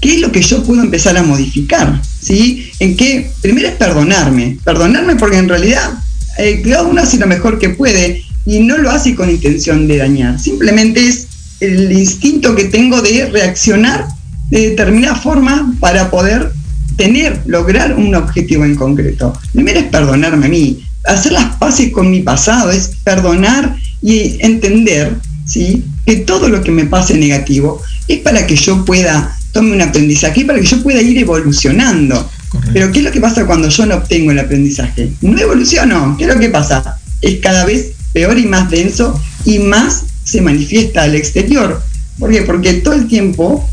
[0.00, 2.00] ¿qué es lo que yo puedo empezar a modificar?
[2.20, 2.70] ¿Sí?
[2.78, 5.90] En qué, primero es perdonarme, perdonarme porque en realidad
[6.38, 9.98] eh, cada uno hace lo mejor que puede y no lo hace con intención de
[9.98, 11.26] dañar, simplemente es
[11.60, 14.06] el instinto que tengo de reaccionar
[14.50, 16.52] de determinada forma para poder
[16.96, 19.38] tener, lograr un objetivo en concreto.
[19.52, 25.16] Primero es perdonarme a mí, hacer las paces con mi pasado, es perdonar y entender
[25.44, 25.84] ¿sí?
[26.06, 30.44] que todo lo que me pase negativo es para que yo pueda tome un aprendizaje
[30.44, 32.30] para que yo pueda ir evolucionando.
[32.72, 35.10] Pero ¿qué es lo que pasa cuando yo no obtengo el aprendizaje?
[35.20, 36.16] No evoluciono.
[36.16, 36.98] ¿Qué es lo que pasa?
[37.20, 41.82] Es cada vez peor y más denso y más se manifiesta al exterior.
[42.18, 42.42] ¿Por qué?
[42.42, 43.68] Porque todo el tiempo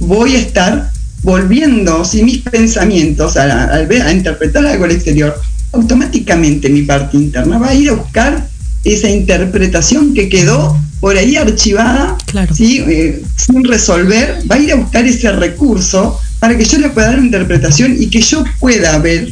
[0.00, 0.90] voy a estar
[1.22, 5.40] volviendo, si mis pensamientos, a, a, interpretar algo al exterior,
[5.72, 8.48] automáticamente mi parte interna va a ir a buscar
[8.84, 12.16] esa interpretación que quedó por ahí archivada,
[12.58, 17.08] eh, sin resolver, va a ir a buscar ese recurso para que yo le pueda
[17.08, 19.30] dar una interpretación y que yo pueda ver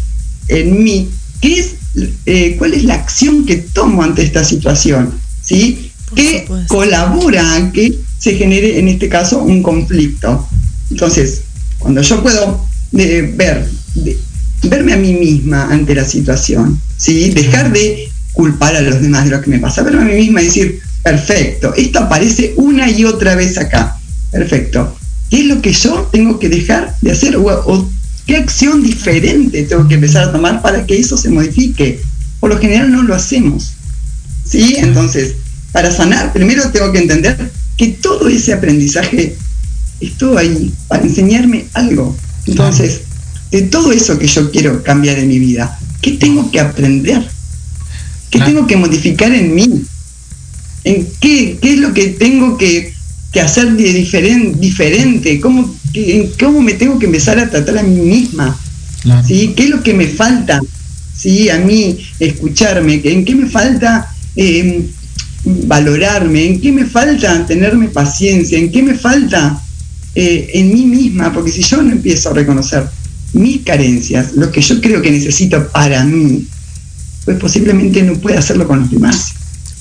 [0.48, 1.08] en mí
[1.40, 1.76] qué es,
[2.26, 5.90] eh, cuál es la acción que tomo ante esta situación, ¿sí?
[6.14, 10.46] que colabora a que se genere en este caso un conflicto.
[10.90, 11.40] Entonces,
[11.78, 12.66] cuando yo puedo
[12.98, 13.66] eh, ver,
[14.64, 17.30] verme a mí misma ante la situación, ¿sí?
[17.30, 20.42] dejar de culpar a los demás de lo que me pasa, verme a mí misma
[20.42, 23.98] y decir, perfecto, esto aparece una y otra vez acá,
[24.30, 24.96] perfecto.
[25.30, 27.36] ¿Qué es lo que yo tengo que dejar de hacer?
[27.36, 27.90] O,
[28.26, 32.00] qué acción diferente tengo que empezar a tomar para que eso se modifique?
[32.38, 33.72] Por lo general no lo hacemos.
[34.44, 34.76] ¿Sí?
[34.78, 35.34] Entonces,
[35.72, 39.36] para sanar, primero tengo que entender que todo ese aprendizaje
[40.00, 42.16] estuvo ahí para enseñarme algo.
[42.46, 43.02] Entonces,
[43.50, 47.26] de todo eso que yo quiero cambiar en mi vida, ¿qué tengo que aprender?
[48.30, 49.84] ¿Qué tengo que modificar en mí?
[50.84, 52.92] ¿En qué, qué es lo que tengo que,
[53.42, 55.40] hacer de diferente?
[55.40, 55.74] ¿Cómo,
[56.38, 58.58] ¿Cómo me tengo que empezar a tratar a mí misma?
[59.26, 59.52] ¿Sí?
[59.56, 60.60] ¿Qué es lo que me falta?
[61.16, 61.48] ¿Sí?
[61.48, 64.84] A mí escucharme, ¿en qué me falta em,
[65.44, 66.46] valorarme?
[66.46, 68.58] ¿En qué me falta tenerme paciencia?
[68.58, 69.62] ¿En qué me falta
[70.14, 71.32] eh, en mí misma?
[71.32, 72.84] Porque si yo no empiezo a reconocer
[73.32, 76.46] mis carencias, lo que yo creo que necesito para mí,
[77.24, 79.32] pues posiblemente no pueda hacerlo con los demás.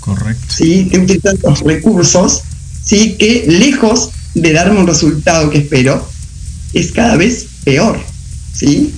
[0.02, 0.46] Correcto.
[0.50, 0.90] ¿Sí?
[0.92, 2.42] Tengo tantos recursos,
[2.84, 3.16] ¿sí?
[3.18, 6.08] Que lejos de darme un resultado que espero,
[6.74, 8.00] es cada vez peor.
[8.54, 8.94] ¿Sí?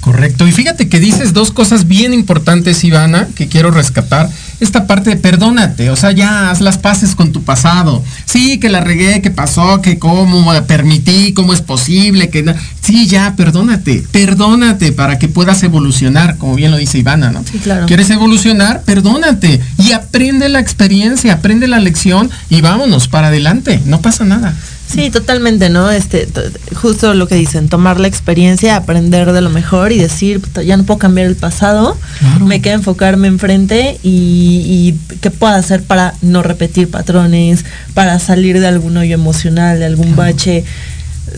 [0.00, 0.46] Correcto.
[0.46, 4.28] Y fíjate que dices dos cosas bien importantes, Ivana, que quiero rescatar.
[4.64, 8.02] Esta parte de perdónate, o sea, ya haz las paces con tu pasado.
[8.24, 13.34] Sí, que la regué, que pasó, que cómo permití, cómo es posible, que sí, ya,
[13.36, 17.44] perdónate, perdónate para que puedas evolucionar, como bien lo dice Ivana, ¿no?
[17.44, 17.84] Sí, claro.
[17.84, 18.84] ¿Quieres evolucionar?
[18.84, 24.54] Perdónate y aprende la experiencia, aprende la lección y vámonos para adelante, no pasa nada.
[24.94, 25.90] Sí, totalmente, ¿no?
[25.90, 26.28] Este,
[26.74, 30.84] justo lo que dicen, tomar la experiencia, aprender de lo mejor y decir, ya no
[30.84, 31.98] puedo cambiar el pasado,
[32.40, 38.60] me queda enfocarme enfrente y, y qué puedo hacer para no repetir patrones, para salir
[38.60, 40.64] de algún hoyo emocional, de algún bache.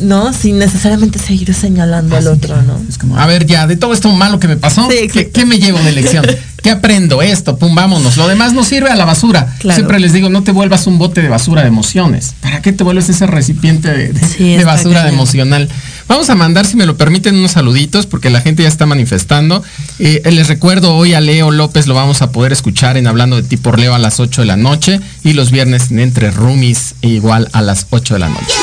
[0.00, 0.32] ¿No?
[0.32, 2.80] Sin necesariamente seguir señalando al otro, ¿no?
[2.88, 5.78] Es como, a ver, ya, de todo esto malo que me pasó, ¿qué, me llevo
[5.80, 6.24] de lección?
[6.62, 7.22] ¿Qué aprendo?
[7.22, 8.16] Esto, pum, vámonos.
[8.16, 9.54] Lo demás no sirve a la basura.
[9.60, 12.34] Siempre les digo, no te vuelvas un bote de basura de emociones.
[12.40, 15.68] ¿Para qué te vuelves ese recipiente de, basura de emocional?
[16.08, 19.62] Vamos a mandar, si me lo permiten, unos saluditos, porque la gente ya está manifestando.
[20.00, 23.44] Eh, les recuerdo, hoy a Leo López lo vamos a poder escuchar en Hablando de
[23.44, 26.96] ti por Leo a las 8 de la noche y los viernes en Entre Rumis
[27.00, 28.54] igual a las 8 de la noche.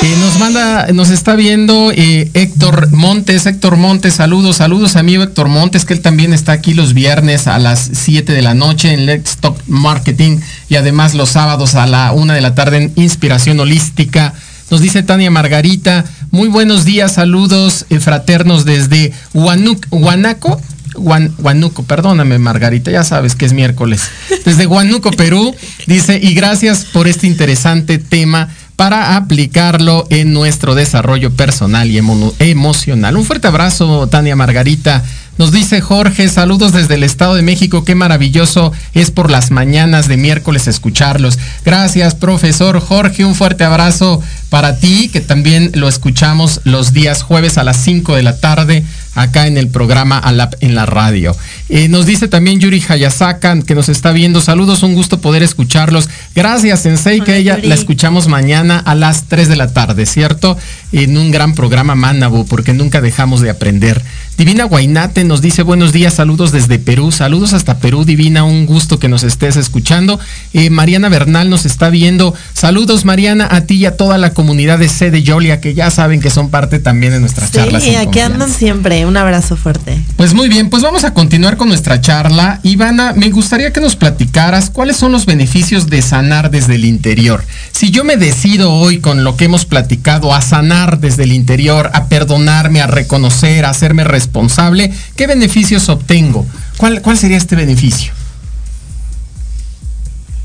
[0.00, 3.46] Nos manda, nos está viendo eh, Héctor Montes.
[3.46, 7.58] Héctor Montes, saludos, saludos amigo Héctor Montes, que él también está aquí los viernes a
[7.58, 12.12] las 7 de la noche en Let's Talk Marketing y además los sábados a la
[12.12, 14.34] 1 de la tarde en Inspiración Holística.
[14.70, 20.60] Nos dice Tania Margarita, muy buenos días, saludos eh, fraternos desde Huanaco.
[20.96, 24.02] Huanuco, perdóname Margarita, ya sabes que es miércoles.
[24.44, 25.54] Desde Huanuco, Perú,
[25.86, 33.16] dice, y gracias por este interesante tema para aplicarlo en nuestro desarrollo personal y emocional.
[33.16, 35.02] Un fuerte abrazo, Tania Margarita.
[35.36, 40.06] Nos dice Jorge, saludos desde el Estado de México, qué maravilloso es por las mañanas
[40.06, 41.40] de miércoles escucharlos.
[41.64, 47.58] Gracias, profesor Jorge, un fuerte abrazo para ti, que también lo escuchamos los días jueves
[47.58, 48.84] a las 5 de la tarde
[49.22, 51.36] acá en el programa Alap en la radio.
[51.68, 54.40] Eh, nos dice también Yuri Hayasaka que nos está viendo.
[54.40, 56.08] Saludos, un gusto poder escucharlos.
[56.34, 60.56] Gracias, Sensei, que ella la escuchamos mañana a las 3 de la tarde, ¿cierto?
[60.92, 64.02] En un gran programa Manabu, porque nunca dejamos de aprender.
[64.38, 69.00] Divina Guainate nos dice buenos días, saludos desde Perú, saludos hasta Perú, Divina, un gusto
[69.00, 70.20] que nos estés escuchando.
[70.52, 74.78] Eh, Mariana Bernal nos está viendo, saludos Mariana a ti y a toda la comunidad
[74.78, 77.82] de C de Yolia, que ya saben que son parte también de nuestras charlas.
[77.82, 79.98] Sí, aquí andan siempre, un abrazo fuerte.
[80.16, 82.60] Pues muy bien, pues vamos a continuar con nuestra charla.
[82.62, 87.44] Ivana, me gustaría que nos platicaras cuáles son los beneficios de sanar desde el interior.
[87.72, 91.90] Si yo me decido hoy con lo que hemos platicado a sanar, desde el interior,
[91.94, 96.46] a perdonarme, a reconocer, a hacerme responsable, ¿qué beneficios obtengo?
[96.76, 98.12] ¿Cuál, cuál sería este beneficio?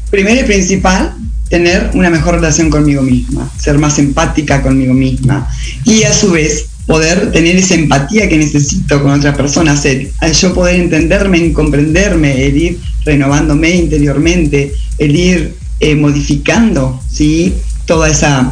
[0.09, 1.15] Primero y principal,
[1.49, 5.47] tener una mejor relación conmigo misma, ser más empática conmigo misma
[5.83, 10.33] y a su vez poder tener esa empatía que necesito con otra persona, hacer, al
[10.33, 17.53] yo poder entenderme comprenderme, el ir renovándome interiormente, el ir eh, modificando ¿sí?
[17.85, 18.51] toda esa,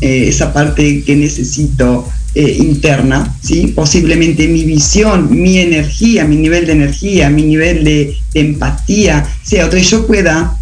[0.00, 3.72] eh, esa parte que necesito eh, interna, ¿sí?
[3.74, 9.78] posiblemente mi visión, mi energía, mi nivel de energía, mi nivel de, empatía, sea otro,
[9.78, 10.56] y yo pueda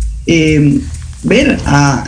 [1.22, 2.04] ver a,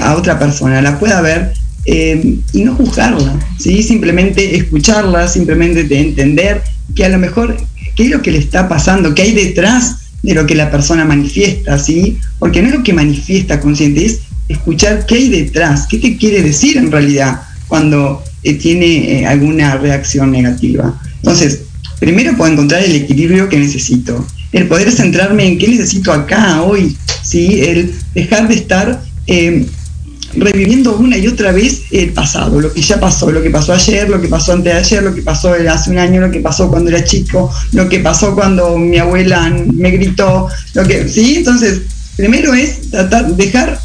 [0.00, 1.52] a otra persona, la pueda ver
[1.86, 3.82] eh, y no juzgarla, ¿sí?
[3.82, 6.62] simplemente escucharla, simplemente entender
[6.94, 7.56] que a lo mejor
[7.94, 11.04] qué es lo que le está pasando, qué hay detrás de lo que la persona
[11.04, 12.18] manifiesta, ¿sí?
[12.38, 16.42] porque no es lo que manifiesta consciente, es escuchar qué hay detrás, qué te quiere
[16.42, 20.98] decir en realidad cuando eh, tiene eh, alguna reacción negativa.
[21.16, 21.60] Entonces,
[22.00, 26.96] primero puedo encontrar el equilibrio que necesito, el poder centrarme en qué necesito acá, hoy,
[27.22, 27.60] ¿sí?
[27.60, 29.02] el dejar de estar
[30.36, 34.08] reviviendo una y otra vez el pasado, lo que ya pasó, lo que pasó ayer,
[34.08, 36.68] lo que pasó antes de ayer, lo que pasó hace un año, lo que pasó
[36.68, 41.36] cuando era chico, lo que pasó cuando mi abuela me gritó, lo que, ¿sí?
[41.36, 41.82] Entonces,
[42.16, 43.80] primero es tratar, dejar,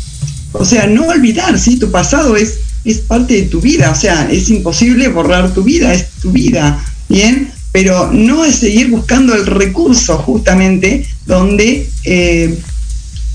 [0.54, 1.78] o sea, no olvidar, ¿sí?
[1.78, 5.94] Tu pasado es, es parte de tu vida, o sea, es imposible borrar tu vida,
[5.94, 7.52] es tu vida, ¿bien?
[7.72, 12.58] Pero no es seguir buscando el recurso justamente donde eh,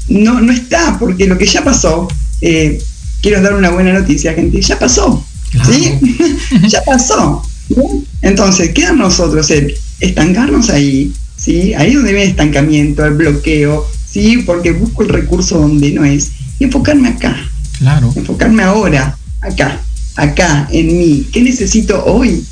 [0.08, 2.08] no, no está, porque lo que ya pasó,
[2.40, 2.82] eh,
[3.24, 5.24] quiero dar una buena noticia, gente, ya pasó.
[5.64, 5.98] ¿Sí?
[6.68, 7.42] ya pasó.
[8.20, 11.72] Entonces, queda nosotros el estancarnos ahí, ¿sí?
[11.72, 14.42] Ahí es donde viene el estancamiento, el bloqueo, ¿sí?
[14.44, 16.32] Porque busco el recurso donde no es.
[16.58, 17.34] Y enfocarme acá.
[17.78, 18.12] Claro.
[18.14, 19.80] Enfocarme ahora, acá,
[20.16, 21.26] acá, en mí.
[21.32, 22.44] ¿Qué necesito hoy?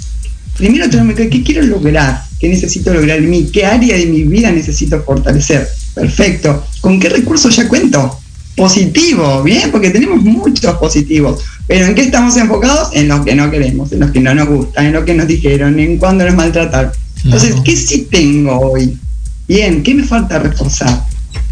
[0.56, 2.24] Primero, ¿qué quiero lograr?
[2.40, 3.50] ¿Qué necesito lograr en mí?
[3.52, 5.68] ¿Qué área de mi vida necesito fortalecer?
[5.94, 6.64] Perfecto.
[6.80, 8.21] ¿Con qué recursos ya cuento?
[8.56, 9.70] Positivo, ¿bien?
[9.70, 11.40] Porque tenemos muchos positivos.
[11.66, 12.90] Pero ¿en qué estamos enfocados?
[12.92, 15.26] En los que no queremos, en los que no nos gustan, en lo que nos
[15.26, 16.92] dijeron, en cuándo nos maltrataron.
[17.24, 18.98] Entonces, ¿qué sí tengo hoy?
[19.48, 21.04] Bien, ¿qué me falta reforzar?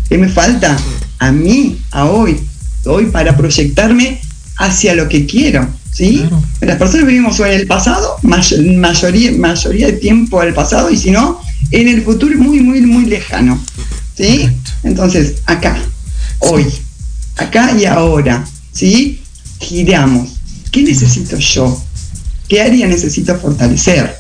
[0.08, 0.76] ¿Qué me falta
[1.18, 2.36] a mí, a hoy?
[2.84, 4.20] Hoy para proyectarme
[4.59, 6.24] hacia lo que quiero, ¿sí?
[6.61, 11.40] Las personas vivimos en el pasado, mayoría, mayoría de tiempo el pasado, y si no,
[11.70, 13.59] en el futuro muy, muy, muy lejano,
[14.16, 14.51] ¿sí?
[14.82, 15.78] Entonces, acá,
[16.40, 16.66] hoy,
[17.37, 19.20] acá y ahora, ¿sí?
[19.59, 20.31] Giramos.
[20.70, 21.83] ¿Qué necesito yo?
[22.49, 24.16] ¿Qué área necesito fortalecer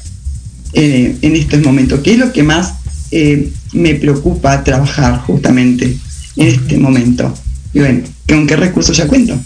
[0.72, 2.00] eh, en estos momentos?
[2.00, 2.74] ¿Qué es lo que más
[3.10, 5.96] eh, me preocupa trabajar justamente
[6.36, 7.34] en este momento?
[7.72, 9.38] Y bueno, ¿con qué recursos ya cuento?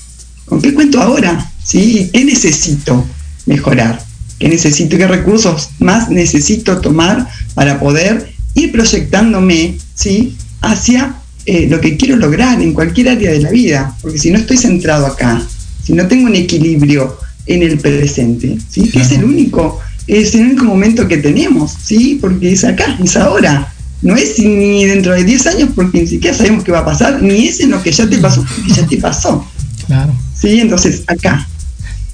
[0.45, 1.51] ¿Con qué cuento ahora?
[1.63, 2.11] ¿Sí?
[2.13, 3.07] ¿Qué necesito
[3.47, 4.03] mejorar?
[4.39, 4.97] ¿Qué necesito?
[4.97, 10.37] ¿Qué recursos más necesito tomar para poder ir proyectándome ¿sí?
[10.61, 11.15] hacia
[11.47, 14.57] eh, lo que quiero lograr en cualquier área de la vida, porque si no estoy
[14.57, 15.43] centrado acá,
[15.85, 18.89] si no tengo un equilibrio en el presente, ¿sí?
[18.91, 22.19] que es el único, es el único momento que tenemos, ¿sí?
[22.21, 23.71] porque es acá, es ahora.
[24.01, 27.23] No es ni dentro de 10 años porque ni siquiera sabemos qué va a pasar,
[27.23, 29.47] ni es en lo que ya te pasó, porque ya te pasó.
[29.87, 30.15] Claro.
[30.39, 30.61] ¿Sí?
[30.61, 31.49] Entonces, acá.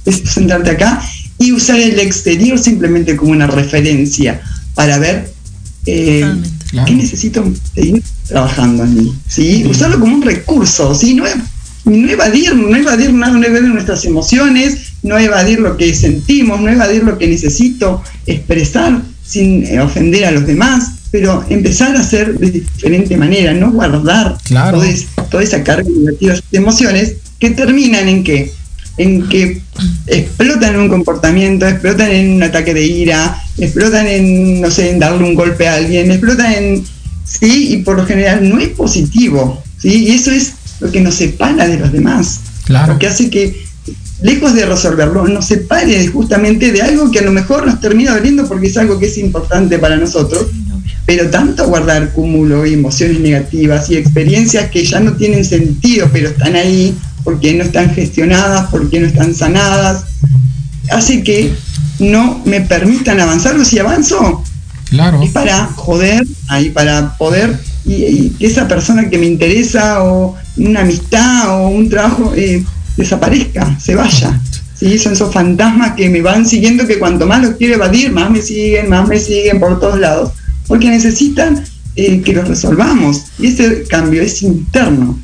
[0.07, 1.03] Es centrarte acá
[1.39, 4.41] y usar el exterior simplemente como una referencia
[4.75, 5.33] para ver
[5.87, 6.25] eh,
[6.87, 7.45] ¿qué necesito
[7.75, 9.65] seguir trabajando en mí, ¿sí?
[9.69, 11.15] Usarlo como un recurso, ¿sí?
[11.15, 11.25] No,
[11.85, 16.69] no evadir, no evadir nada, no evadir nuestras emociones, no evadir lo que sentimos, no
[16.69, 22.39] evadir lo que necesito expresar sin eh, ofender a los demás, pero empezar a hacer
[22.39, 24.37] de diferente manera, no guardar
[25.31, 28.53] toda, esa carga negativa de emociones que terminan en qué?
[29.01, 29.63] En que
[30.07, 34.99] explotan en un comportamiento, explotan en un ataque de ira, explotan en, no sé, en
[34.99, 36.85] darle un golpe a alguien, explotan en
[37.31, 37.75] ¿sí?
[37.75, 40.07] Y por lo general no es positivo, ¿sí?
[40.07, 42.41] Y eso es lo que nos separa de los demás.
[42.65, 42.95] Claro.
[42.95, 43.65] Lo que hace que,
[44.23, 48.47] lejos de resolverlo, nos separe justamente de algo que a lo mejor nos termina doliendo
[48.47, 50.47] porque es algo que es importante para nosotros.
[51.07, 56.29] Pero tanto guardar cúmulo y emociones negativas y experiencias que ya no tienen sentido, pero
[56.29, 56.95] están ahí
[57.25, 60.05] porque no están gestionadas, porque no están sanadas,
[60.91, 61.53] hace que
[61.99, 63.65] no me permitan avanzar.
[63.65, 64.45] Si avanzo,
[64.91, 65.23] Claro.
[65.23, 70.81] Es para joder, ahí para poder y, que esa persona que me interesa o una
[70.81, 72.65] amistad o un trabajo eh,
[72.97, 74.39] desaparezca, se vaya.
[74.75, 74.99] ¿sí?
[74.99, 78.43] Son esos fantasmas que me van siguiendo que cuanto más los quiero evadir, más me
[78.43, 80.33] siguen, más me siguen por todos lados,
[80.67, 81.65] porque necesitan
[81.95, 83.27] eh, que los resolvamos.
[83.39, 85.19] Y ese cambio es interno.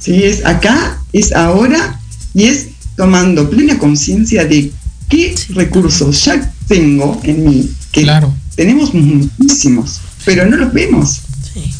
[0.00, 0.24] ¿sí?
[0.24, 2.00] Es acá, es ahora
[2.34, 4.70] y es tomando plena conciencia de
[5.08, 8.34] qué recursos ya tengo en mí, que Claro.
[8.54, 11.20] tenemos muchísimos, pero no los vemos,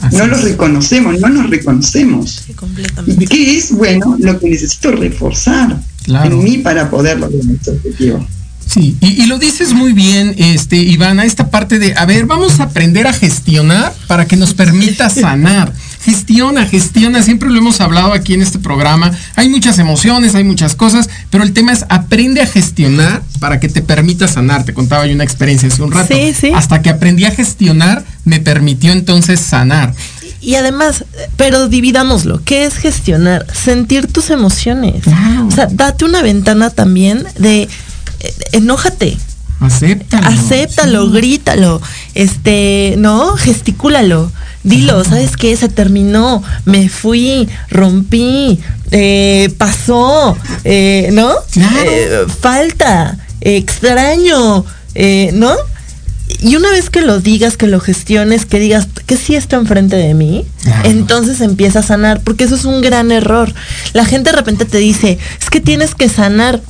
[0.01, 2.43] Así no los reconocemos, no nos reconocemos.
[2.47, 3.24] Sí, completamente.
[3.24, 6.37] ¿Y qué es, bueno, lo que necesito reforzar Claro.
[6.39, 8.26] en mí para poder lograr este objetivo?
[8.72, 12.59] Sí, y, y lo dices muy bien, este, Ivana, esta parte de, a ver, vamos
[12.61, 15.72] a aprender a gestionar para que nos permita sanar.
[16.07, 19.11] Gestiona, gestiona, siempre lo hemos hablado aquí en este programa.
[19.34, 23.68] Hay muchas emociones, hay muchas cosas, pero el tema es aprende a gestionar para que
[23.68, 24.62] te permita sanar.
[24.64, 26.14] Te contaba yo una experiencia hace un rato.
[26.14, 26.52] Sí, sí.
[26.54, 29.94] Hasta que aprendí a gestionar, me permitió entonces sanar.
[30.40, 31.04] Y además,
[31.36, 32.40] pero dividámoslo.
[32.44, 33.44] ¿Qué es gestionar?
[33.52, 35.02] Sentir tus emociones.
[35.48, 37.68] O sea, date una ventana también de eh,
[38.52, 39.16] enójate,
[39.59, 40.26] Acéptalo.
[40.28, 41.12] acéptalo, Sí.
[41.16, 41.82] grítalo,
[42.14, 43.34] este, ¿no?
[43.36, 44.30] Gesticúlalo.
[44.66, 45.56] Dilo, ¿sabes qué?
[45.56, 48.58] Se terminó, me fui, rompí,
[48.90, 51.30] eh, pasó, eh, ¿no?
[51.52, 51.90] Claro.
[51.90, 54.64] Eh, falta, extraño,
[55.34, 55.52] ¿no?
[56.40, 59.94] Y una vez que lo digas, que lo gestiones, que digas que sí está enfrente
[59.94, 60.88] de mí, Claro.
[60.88, 63.54] entonces empieza a sanar, porque eso es un gran error.
[63.92, 66.60] La gente de repente te dice, es que tienes que sanar.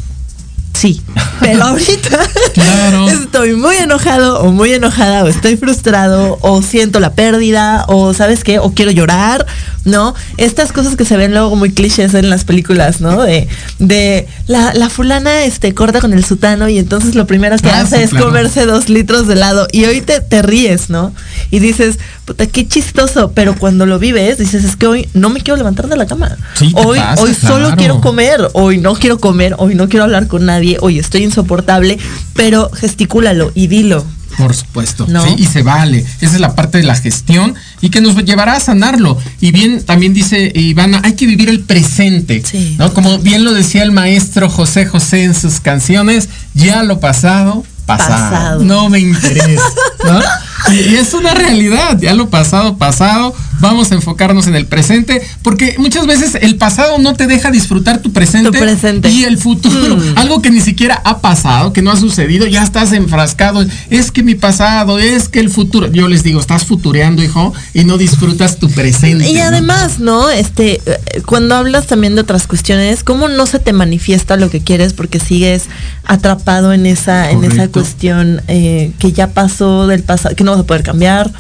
[0.79, 1.01] Sí,
[1.41, 2.19] pero ahorita
[2.55, 3.09] Claro.
[3.09, 8.45] estoy muy enojado o muy enojada o estoy frustrado o siento la pérdida o sabes
[8.45, 9.47] qué, o quiero llorar,
[9.85, 10.15] ¿no?
[10.37, 13.23] Estas cosas que se ven luego muy clichés en las películas, ¿no?
[13.23, 13.49] De,
[13.79, 17.81] de la, la fulana este, corta con el sutano y entonces lo primero que Ah,
[17.81, 18.27] hace sí, es claro.
[18.27, 21.13] comerse dos litros de helado y hoy te, te ríes, ¿no?
[21.51, 25.41] Y dices, puta, qué chistoso, pero cuando lo vives dices, es que hoy no me
[25.41, 26.37] quiero levantar de la cama.
[26.55, 27.77] Sí, hoy hoy solo claro.
[27.77, 31.99] quiero comer, hoy no quiero comer, hoy no quiero hablar con nadie, hoy estoy insoportable,
[32.35, 34.05] pero gesticúlalo y dilo.
[34.37, 35.07] Por supuesto.
[35.09, 35.25] No.
[35.25, 36.05] Sí, y se vale.
[36.21, 39.19] Esa es la parte de la gestión y que nos llevará a sanarlo.
[39.41, 42.43] Y bien, también dice Ivana, hay que vivir el presente.
[42.45, 42.77] Sí.
[42.79, 42.93] ¿no?
[42.93, 48.31] Como bien lo decía el maestro José José en sus canciones, ya lo pasado, pasado.
[48.31, 48.65] Pasado.
[48.65, 49.63] No me interesa.
[50.05, 50.21] ¿no?
[50.73, 53.33] Y, y es una realidad, ya lo pasado, pasado.
[53.61, 57.99] Vamos a enfocarnos en el presente, porque muchas veces el pasado no te deja disfrutar
[58.03, 59.09] tu presente, Tu presente.
[59.11, 60.17] y el futuro, Mm.
[60.19, 63.65] algo que ni siquiera ha pasado, que no ha sucedido, ya estás enfrascado.
[63.91, 65.91] Es que mi pasado, es que el futuro.
[65.91, 69.31] Yo les digo, estás futureando, hijo, y no disfrutas tu presente.
[69.31, 70.29] Y además, ¿no?
[70.31, 74.61] Este, eh, cuando hablas también de otras cuestiones, ¿cómo no se te manifiesta lo que
[74.61, 75.65] quieres porque sigues
[76.05, 80.61] atrapado en esa, en esa cuestión eh, que ya pasó del pasado, que no vas
[80.61, 81.31] a poder cambiar.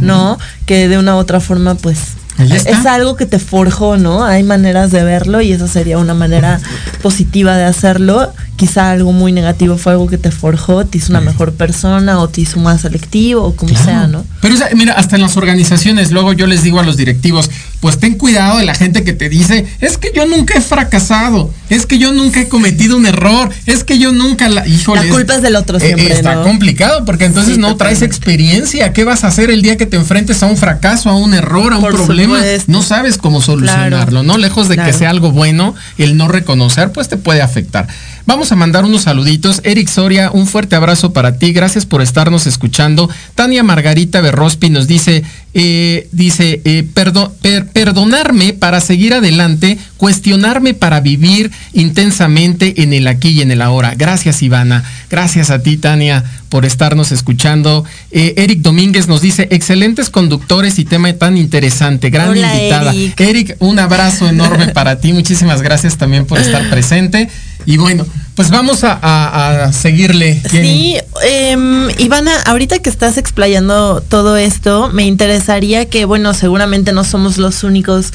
[0.00, 0.38] ¿no?
[0.66, 2.16] Que de una u otra forma, pues.
[2.38, 4.24] Es algo que te forjó, ¿no?
[4.24, 6.60] Hay maneras de verlo y esa sería una manera
[7.02, 8.32] positiva de hacerlo.
[8.56, 12.28] Quizá algo muy negativo fue algo que te forjó, te hizo una mejor persona o
[12.28, 13.84] te hizo más selectivo o como Claro.
[13.84, 14.24] sea, ¿no?
[14.40, 17.50] Pero mira, hasta en las organizaciones, luego yo les digo a los directivos,
[17.80, 21.52] pues ten cuidado de la gente que te dice, es que yo nunca he fracasado,
[21.68, 24.66] es que yo nunca he cometido un error, es que yo nunca la...
[24.66, 26.42] Híjole, La culpa es del otro siempre, está ¿no?
[26.44, 28.92] complicado porque entonces Sí, no traes experiencia.
[28.92, 31.72] ¿Qué vas a hacer el día que te enfrentes a un fracaso, a un error,
[31.72, 32.36] a un Por problema?
[32.38, 32.72] supuesto.
[32.72, 34.22] No sabes cómo solucionarlo, Claro.
[34.22, 34.38] ¿no?
[34.38, 37.86] Lejos de que sea algo bueno, el no reconocer, pues te puede afectar.
[38.26, 39.60] Vamos a mandar unos saluditos.
[39.62, 41.52] Eric Soria, un fuerte abrazo para ti.
[41.52, 43.08] Gracias por estarnos escuchando.
[43.36, 45.22] Tania Margarita Berrospi nos dice,
[45.54, 53.06] eh, dice, eh, perdo- per- perdonarme para seguir adelante, cuestionarme para vivir intensamente en el
[53.06, 53.94] aquí y en el ahora.
[53.96, 54.82] Gracias, Ivana.
[55.08, 57.84] Gracias a ti, Tania, por estarnos escuchando.
[58.10, 62.10] Eh, Eric Domínguez nos dice, excelentes conductores y tema tan interesante.
[62.10, 62.92] Gran Hola, invitada.
[62.92, 63.20] Eric.
[63.20, 65.12] Eric, un abrazo enorme para ti.
[65.12, 67.28] Muchísimas gracias también por estar presente.
[67.66, 68.06] Y bueno,
[68.36, 70.40] pues vamos a, seguirle.
[70.48, 77.02] Sí, eh, Ivana, ahorita que estás explayando todo esto, me interesaría que, bueno, seguramente no
[77.02, 78.12] somos los únicos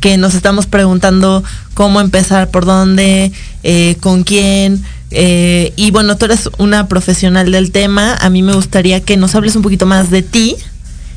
[0.00, 1.42] que nos estamos preguntando
[1.74, 3.32] cómo empezar, por dónde,
[3.62, 4.84] eh, con quién.
[5.10, 8.14] eh, y bueno, tú eres una profesional del tema.
[8.14, 10.56] A mí me gustaría que nos hables un poquito más de ti,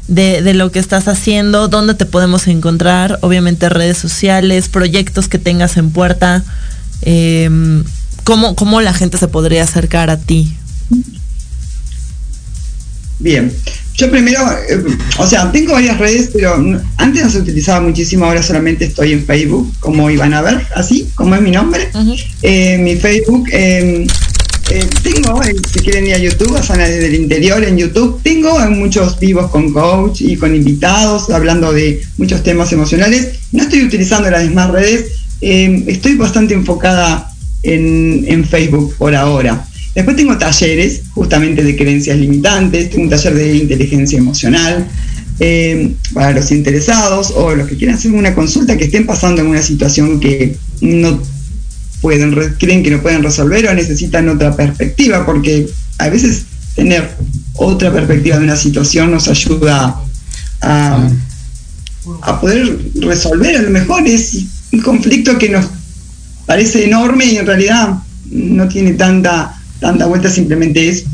[0.08, 5.40] de, de lo que estás haciendo, dónde te podemos encontrar, obviamente redes sociales, proyectos que
[5.40, 6.44] tengas en puerta.
[7.02, 7.50] Eh,
[8.24, 10.54] ¿cómo, ¿Cómo la gente se podría acercar a ti?
[13.20, 13.52] Bien,
[13.96, 14.40] yo primero,
[14.70, 14.84] eh,
[15.18, 16.56] o sea, tengo varias redes, pero
[16.98, 21.10] antes no se utilizaba muchísimo, ahora solamente estoy en Facebook, como iban a ver, así,
[21.16, 21.90] como es mi nombre.
[22.42, 24.06] Eh, mi Facebook, eh,
[24.72, 28.20] eh, tengo, eh, si quieren ir a YouTube, a Sana desde el interior en YouTube,
[28.24, 33.40] tengo muchos vivos con coach y con invitados, hablando de muchos temas emocionales.
[33.52, 35.06] No estoy utilizando las demás redes,
[35.48, 37.32] eh, estoy bastante enfocada
[37.62, 39.64] en, en Facebook por ahora.
[39.94, 44.88] Después tengo talleres justamente de creencias limitantes, tengo un taller de inteligencia emocional
[45.40, 49.48] eh, para los interesados o los que quieran hacer una consulta que estén pasando en
[49.48, 51.22] una situación que no
[52.02, 55.68] pueden, creen que no pueden resolver o necesitan otra perspectiva, porque
[56.00, 57.08] a veces tener
[57.54, 60.02] otra perspectiva de una situación nos ayuda
[60.62, 61.10] a,
[62.22, 63.58] a poder resolver.
[63.58, 65.66] A lo mejor es un conflicto que nos
[66.46, 67.96] parece enorme y en realidad
[68.30, 71.06] no tiene tanta, tanta vuelta, simplemente es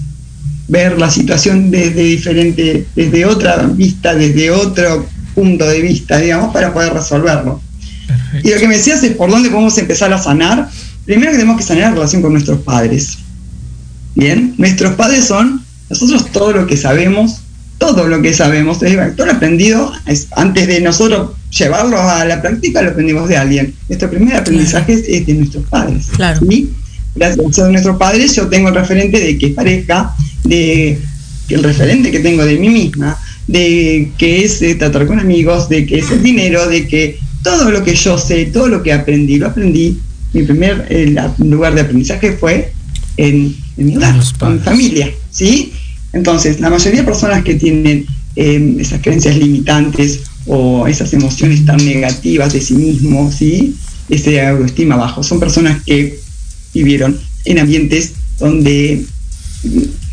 [0.67, 5.05] ver la situación desde diferente, desde otra vista, desde otro
[5.35, 7.61] punto de vista, digamos, para poder resolverlo.
[8.43, 10.69] Y lo que me decías es por dónde podemos empezar a sanar.
[11.05, 13.17] Primero que tenemos que sanar la relación con nuestros padres.
[14.15, 17.41] Bien, nuestros padres son nosotros todo lo que sabemos,
[17.77, 22.81] todo lo que sabemos, todo lo aprendido, es, antes de nosotros llevarlo a la práctica,
[22.81, 23.73] lo aprendimos de alguien.
[23.89, 26.07] Nuestro primer aprendizaje es, de nuestros padres.
[26.15, 26.41] Claro.
[27.13, 30.97] Gracias a nuestros padres yo tengo el referente de que es pareja, de
[31.49, 35.99] el referente que tengo de mí misma, de que es tratar con amigos, de que
[35.99, 39.47] es el dinero, de que todo lo que yo sé, todo lo que aprendí, lo
[39.47, 39.99] aprendí.
[40.33, 40.87] Mi primer
[41.39, 42.71] lugar de aprendizaje fue
[43.17, 45.73] en, mi hogar, en mi familia, ¿sí?
[46.13, 48.05] Entonces, la mayoría de personas que tienen
[48.37, 53.75] em, esas creencias limitantes o esas emociones tan negativas de sí mismos, ¿sí?
[54.09, 56.19] Ese autoestima bajo, son personas que
[56.73, 59.05] vivieron en ambientes donde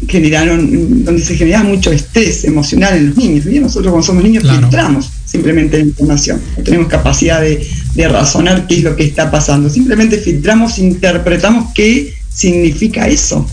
[0.06, 3.46] generaron, donde se genera mucho estrés emocional en los niños.
[3.46, 7.66] Y nosotros cuando somos niños filtramos simplemente la información, no tenemos capacidad de,
[8.08, 13.44] razonar qué es lo que está pasando, simplemente filtramos, interpretamos qué significa eso,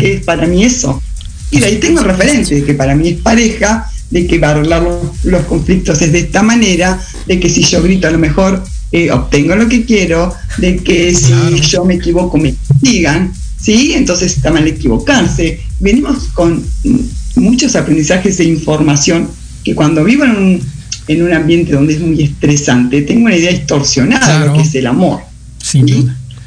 [0.00, 1.00] qué es para mí eso.
[1.52, 4.48] Y de ahí tengo el referente de que para mí es pareja, de que va
[4.48, 4.86] a arreglar
[5.24, 9.10] los, conflictos es de esta manera, de que si yo grito a lo mejor eh,
[9.10, 13.94] obtengo lo que quiero, de que si yo me equivoco me digan, ¿sí?
[13.94, 15.60] Entonces está mal equivocarse.
[15.80, 16.62] Venimos con
[17.36, 19.28] muchos aprendizajes e información
[19.64, 20.62] que cuando vivo en un,
[21.08, 24.74] en un ambiente donde es muy estresante, tengo una idea distorsionada de lo que es
[24.74, 25.20] el amor.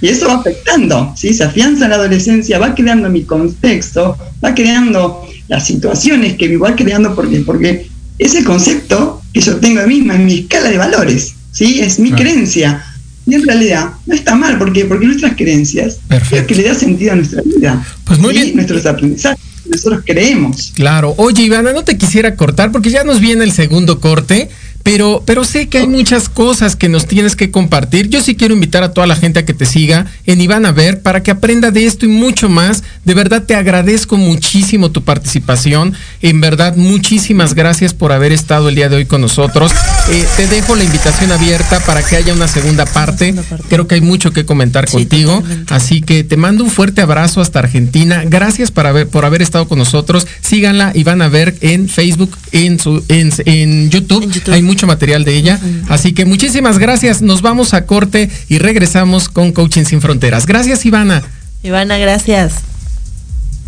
[0.01, 1.34] Y eso va afectando, ¿sí?
[1.34, 6.66] se afianza en la adolescencia, va creando mi contexto, va creando las situaciones que vivo,
[6.66, 7.88] va creando porque, porque
[8.18, 11.36] es el concepto que yo tengo de misma, en mi escala de valores.
[11.52, 11.80] ¿sí?
[11.80, 12.84] Es mi creencia.
[13.26, 15.98] Y en realidad no está mal, ¿por Porque nuestras creencias
[16.32, 17.84] es que le da sentido a nuestra vida.
[18.04, 18.56] Pues muy bien.
[18.56, 20.72] Nuestros aprendizajes, nosotros creemos.
[20.76, 21.16] Claro.
[21.18, 24.50] Oye, Ivana, no te quisiera cortar porque ya nos viene el segundo corte.
[24.86, 28.08] Pero, pero sé que hay muchas cosas que nos tienes que compartir.
[28.08, 30.72] Yo sí quiero invitar a toda la gente a que te siga en Iván a
[30.72, 32.84] ver para que aprenda de esto y mucho más.
[33.04, 35.96] De verdad te agradezco muchísimo tu participación.
[36.22, 39.72] En verdad, muchísimas gracias por haber estado el día de hoy con nosotros.
[40.12, 43.34] Eh, te dejo la invitación abierta para que haya una segunda parte.
[43.70, 45.44] Creo que hay mucho que comentar contigo.
[45.70, 48.22] Así que te mando un fuerte abrazo hasta Argentina.
[48.24, 50.28] Gracias por haber, por haber estado con nosotros.
[50.42, 54.32] Síganla y van a ver en Facebook, en, su, en, YouTube.
[54.52, 55.57] Hay mucho material de ella.
[55.88, 57.21] Así que muchísimas gracias.
[57.21, 60.45] Nos vamos a corte y regresamos con Coaching Sin Fronteras.
[60.45, 61.23] Gracias, Ivana.
[61.63, 62.55] Ivana, gracias.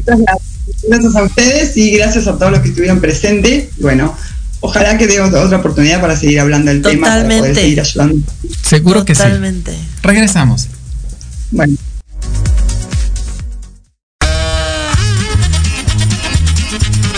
[0.05, 3.69] Gracias a ustedes y gracias a todos los que estuvieron presentes.
[3.79, 4.13] Bueno,
[4.59, 8.17] ojalá que dé otra oportunidad para seguir hablando del tema, para poder seguir ayudando.
[8.63, 9.23] Seguro que sí.
[10.03, 10.67] Regresamos.
[11.51, 11.77] Bueno.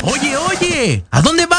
[0.03, 1.58] Oye, oye, ¿a dónde vas?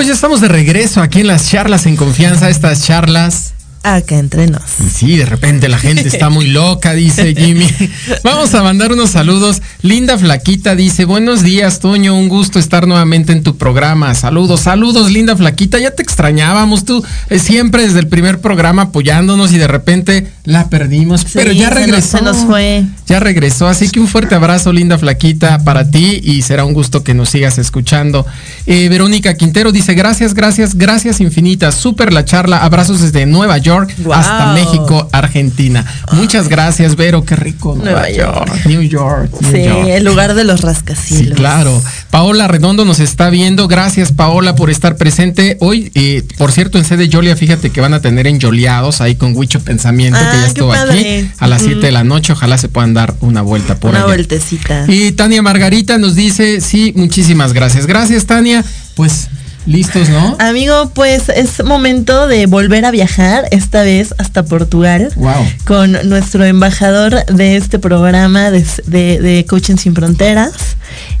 [0.00, 3.52] pues ya estamos de regreso aquí en las charlas en confianza, estas charlas
[3.82, 4.62] Acá entre nos.
[4.94, 7.66] Sí, de repente la gente está muy loca, dice Jimmy.
[8.22, 9.62] Vamos a mandar unos saludos.
[9.80, 14.14] Linda Flaquita dice, buenos días, Toño, un gusto estar nuevamente en tu programa.
[14.14, 15.78] Saludos, saludos, Linda Flaquita.
[15.78, 20.68] Ya te extrañábamos tú, eh, siempre desde el primer programa apoyándonos y de repente la
[20.68, 21.24] perdimos.
[21.32, 22.18] pero ya regresó.
[22.18, 22.84] Se nos, se nos fue.
[23.06, 27.02] Ya regresó, así que un fuerte abrazo, Linda Flaquita, para ti y será un gusto
[27.02, 28.26] que nos sigas escuchando.
[28.66, 31.76] Eh, Verónica Quintero dice, gracias, gracias, gracias infinitas.
[31.76, 32.58] Súper la charla.
[32.58, 33.69] Abrazos desde Nueva York.
[33.98, 34.12] Wow.
[34.14, 35.84] hasta México, Argentina.
[36.12, 37.74] Muchas gracias, Vero, qué rico.
[37.76, 38.66] Nueva York.
[38.66, 39.30] New York.
[39.40, 39.88] New Sí, York.
[39.88, 41.28] el lugar de los rascacielos.
[41.28, 41.80] Sí, claro.
[42.10, 43.68] Paola Redondo nos está viendo.
[43.68, 45.56] Gracias, Paola, por estar presente.
[45.60, 49.36] Hoy, eh, por cierto, en sede Yolia, fíjate que van a tener enjoleados ahí con
[49.36, 50.98] Huicho Pensamiento, Ah, que ya qué estuvo padre.
[51.18, 51.86] aquí a las 7 Ujú.
[51.86, 52.32] de la noche.
[52.32, 54.06] Ojalá se puedan dar una vuelta por Una allá.
[54.06, 54.84] vueltecita.
[54.88, 57.86] Y Tania Margarita nos dice, sí, muchísimas gracias.
[57.86, 58.64] Gracias, Tania.
[58.94, 59.28] Pues,
[59.66, 60.36] listos, ¿no?
[60.40, 65.46] Amigo, pues es momento de volver a viajar, esta vez hasta Portugal, Wow.
[65.66, 70.52] con nuestro embajador de este programa de, de- de Coaching Sin Fronteras,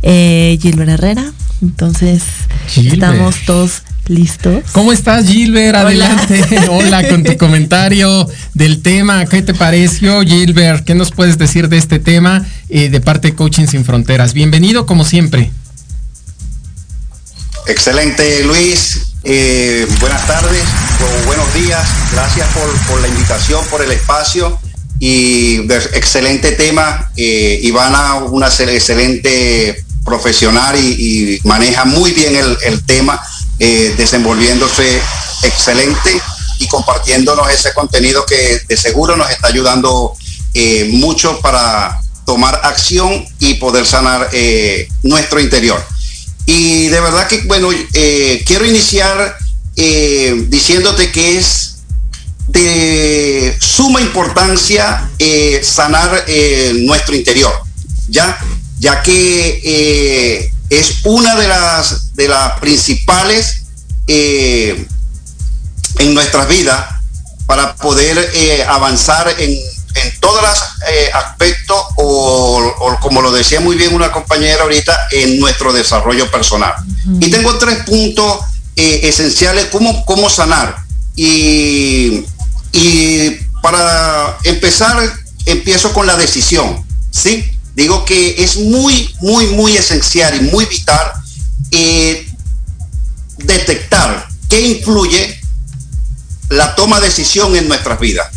[0.02, 1.24] eh, Gilbert Herrera.
[1.62, 2.22] Entonces,
[2.68, 2.94] Gilbert.
[2.94, 4.64] estamos todos listos.
[4.72, 5.76] ¿Cómo estás, Gilbert?
[5.76, 5.88] Hola.
[5.88, 6.44] Adelante.
[6.70, 9.26] Hola, con tu comentario del tema.
[9.26, 10.84] ¿Qué te pareció, Gilbert?
[10.84, 14.32] ¿Qué nos puedes decir de este tema eh, de parte de Coaching Sin Fronteras?
[14.32, 15.50] Bienvenido, como siempre.
[17.66, 19.00] Excelente, Luis.
[19.22, 20.62] Eh, buenas tardes
[21.00, 21.86] o buenos días.
[22.12, 24.58] Gracias por, la invitación, por el espacio
[24.98, 25.56] y
[25.94, 27.10] excelente tema.
[27.16, 33.20] Eh, Ivana, una excel- excelente profesional y, maneja muy bien el, tema,
[33.58, 35.00] eh, desenvolviéndose
[35.42, 36.20] excelente
[36.58, 40.14] y compartiéndonos ese contenido que de seguro nos está ayudando
[40.54, 44.30] eh, mucho para tomar acción y poder sanar
[45.02, 45.84] nuestro interior.
[46.52, 49.38] Y de verdad que, bueno, eh, quiero iniciar
[49.76, 51.76] eh, diciéndote que es
[52.48, 56.24] de suma importancia eh, sanar
[56.80, 57.52] nuestro interior,
[58.08, 58.36] ¿ya?
[58.80, 63.62] Ya que es una de las, de las principales
[64.08, 64.88] en
[66.14, 66.84] nuestras vidas
[67.46, 69.56] para poder avanzar en,
[69.94, 75.08] en todos los eh, aspectos o, o como lo decía muy bien una compañera ahorita,
[75.12, 76.74] en nuestro desarrollo personal.
[77.20, 78.40] Y tengo tres puntos
[78.76, 80.76] eh, esenciales, cómo, cómo sanar.
[81.16, 82.24] Y,
[82.72, 83.30] y
[83.62, 85.12] para empezar,
[85.46, 87.44] empiezo con la decisión, ¿sí?
[87.74, 91.12] Digo que es muy, muy, muy esencial y muy vital
[91.70, 92.28] eh,
[93.38, 95.40] detectar qué influye
[96.48, 98.28] la toma de decisión en nuestras vidas.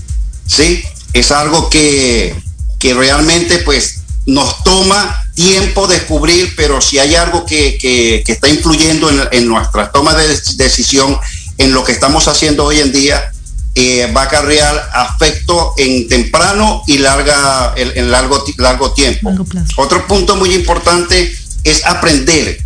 [0.46, 0.84] ¿Sí?
[1.14, 2.36] Es algo que,
[2.80, 8.48] que realmente pues nos toma tiempo descubrir, pero si hay algo que, que- que está
[8.48, 11.18] influyendo en, en nuestra toma de decisión,
[11.58, 13.32] en lo que estamos haciendo hoy en día,
[13.76, 19.30] eh, va a acarrear afecto en temprano y larga, en, en largo, largo tiempo.
[19.78, 22.60] Otro punto muy importante es aprender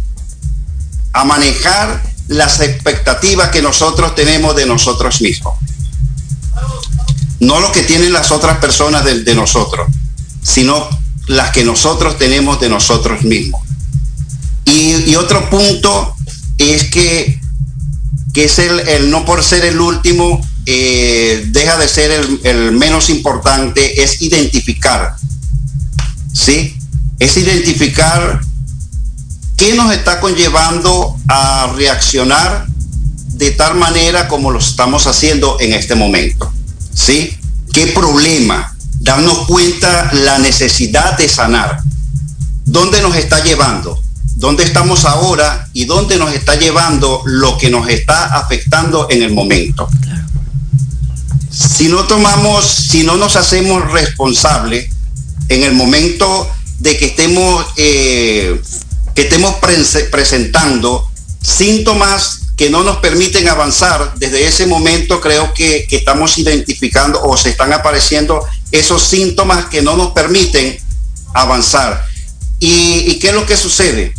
[1.14, 5.56] a manejar las expectativas que nosotros tenemos de nosotros mismos.
[7.40, 9.88] No lo que tienen las otras personas de, nosotros,
[10.42, 10.88] sino
[11.28, 13.62] las que nosotros tenemos de nosotros mismos.
[14.66, 16.16] Y, y otro punto
[16.58, 17.40] es que,
[18.34, 22.72] que es el, el no por ser el último, eh, deja de ser el, el
[22.72, 25.16] menos importante, es identificar.
[26.34, 26.76] ¿Sí?
[27.20, 28.42] Es identificar
[29.58, 32.68] qué nos está conllevando a reaccionar
[33.38, 36.52] de tal manera como lo estamos haciendo en este momento.
[36.98, 37.38] ¿Sí?
[37.72, 38.76] ¿Qué problema?
[39.00, 41.80] Darnos cuenta la necesidad de sanar.
[42.66, 44.02] ¿Dónde nos está llevando?
[44.36, 49.32] ¿Dónde estamos ahora y dónde nos está llevando lo que nos está afectando en el
[49.34, 49.88] momento?
[51.52, 54.90] Si no tomamos, si no nos hacemos responsables
[55.50, 58.62] en el momento de que estemos, eh,
[59.16, 61.10] que estemos prese- presentando
[61.42, 67.52] síntomas que no nos permiten avanzar, desde ese momento creo que, estamos identificando o se
[67.52, 70.78] están apareciendo esos síntomas que no nos permiten
[71.36, 72.04] avanzar.
[72.60, 74.16] ¿Y, qué es lo que sucede?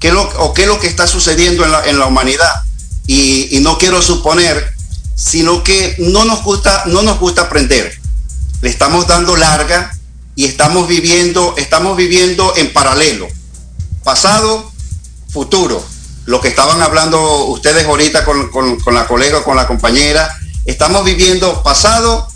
[0.00, 2.64] ¿Qué es lo, ¿O qué es lo que está sucediendo en la, en la humanidad?
[3.06, 4.74] Y, y no quiero suponer,
[5.14, 7.96] sino que no nos gusta, no nos gusta aprender.
[8.62, 9.96] Le estamos dando larga
[10.34, 13.28] y estamos viviendo, estamos viviendo en paralelo.
[14.02, 14.72] Pasado,
[15.28, 15.84] futuro.
[16.30, 20.32] Lo que estaban hablando ustedes ahorita con, con- con la colega, con la compañera.
[20.64, 22.28] Estamos viviendo pasado,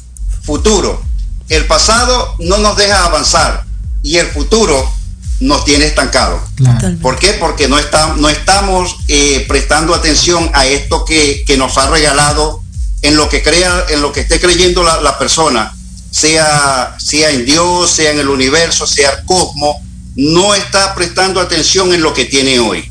[0.43, 1.01] futuro.
[1.49, 3.65] El pasado no nos deja avanzar
[4.03, 4.91] y el futuro
[5.39, 6.41] nos tiene estancados.
[6.57, 6.97] Claro.
[7.01, 7.35] ¿Por qué?
[7.35, 12.63] Porque no, está, no estamos eh, prestando atención a esto que, que nos ha regalado
[13.03, 15.73] en lo que crea, en lo que esté creyendo la, la persona,
[16.11, 19.77] sea, sea en Dios, sea en el universo, sea el cosmos,
[20.17, 22.91] no está prestando atención en lo que tiene hoy.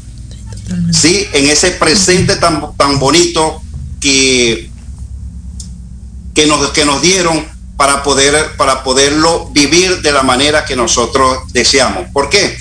[0.92, 3.62] Sí, en ese presente tan, tan bonito
[4.00, 4.70] que,
[6.34, 7.46] que, nos, que nos dieron
[7.78, 12.08] para, poder, para poderlo vivir de la manera que nosotros deseamos.
[12.14, 12.58] ¿Por qué?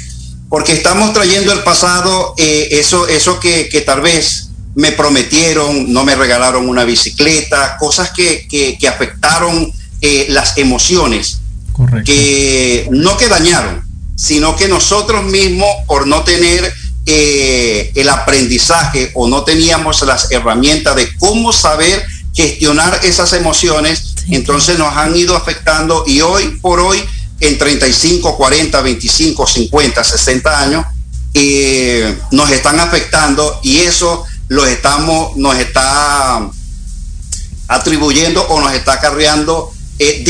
[0.49, 6.05] Porque estamos trayendo el pasado, eh, eso, eso que, que, tal vez me prometieron, no
[6.05, 11.39] me regalaron una bicicleta, cosas que, que, que afectaron eh, las emociones,
[11.73, 12.05] Correcto.
[12.05, 13.83] que no que dañaron,
[14.17, 16.73] sino que nosotros mismos, por no tener
[17.07, 24.35] eh, el aprendizaje o no teníamos las herramientas de cómo saber gestionar esas emociones, sí.
[24.35, 27.03] entonces nos han ido afectando y hoy por hoy,
[27.41, 30.87] en 35, 40, 25, 50, 60 años,
[31.35, 36.49] eh, nos están afectando y eso los estamos, nos está
[37.69, 40.25] atribuyendo o nos está acarreando eh,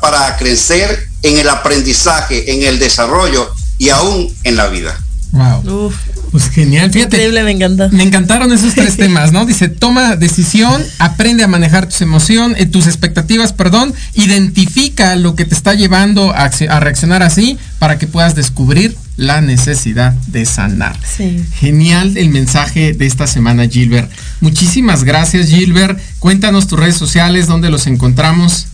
[0.00, 4.98] para crecer en el aprendizaje, en el desarrollo y aún en la vida.
[5.36, 5.86] Wow.
[5.86, 5.94] Uf.
[6.32, 7.16] Pues genial, fíjate.
[7.16, 7.88] Increíble, me encanta.
[7.92, 9.46] Me encantaron esos tres temas, ¿no?
[9.46, 15.44] Dice, toma decisión, aprende a manejar tus emociones, eh, tus expectativas, perdón, identifica lo que
[15.44, 20.98] te está llevando a, a, reaccionar así para que puedas descubrir la necesidad de sanar.
[21.04, 21.44] Sí.
[21.58, 24.10] Genial el mensaje de esta semana, Gilbert.
[24.40, 25.98] Muchísimas gracias, Gilbert.
[26.18, 28.66] Cuéntanos tus redes sociales, dónde los encontramos.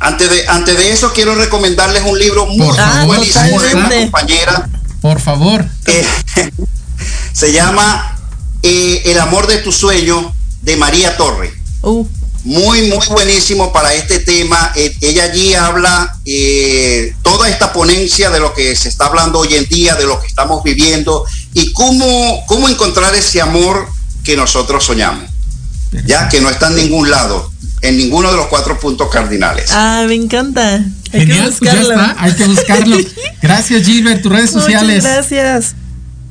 [0.00, 3.88] Antes de, antes de eso, quiero recomendarles un libro muy Por favor, buenísimo de una
[3.88, 4.68] compañera.
[5.02, 5.66] Por favor.
[5.86, 6.06] Eh,
[7.32, 8.16] se llama
[8.62, 10.32] eh, El amor de tu sueño
[10.62, 11.52] de María Torre.
[11.82, 12.06] Uh.
[12.44, 14.72] Muy, muy buenísimo para este tema.
[14.74, 19.54] Eh, ella allí habla eh, toda esta ponencia de lo que se está hablando hoy
[19.54, 21.24] en día, de lo que estamos viviendo
[21.54, 23.88] y cómo, cómo encontrar ese amor
[24.24, 25.30] que nosotros soñamos.
[26.06, 29.70] Ya que no está en ningún lado, en ninguno de los cuatro puntos cardinales.
[29.72, 30.84] Ah, me encanta.
[31.12, 31.80] Hay Genial, que buscarlo.
[31.80, 32.96] Pues ya está, hay que buscarlo.
[33.42, 34.22] Gracias, Gilbert.
[34.22, 35.04] Tus redes sociales.
[35.04, 35.74] Muchas gracias.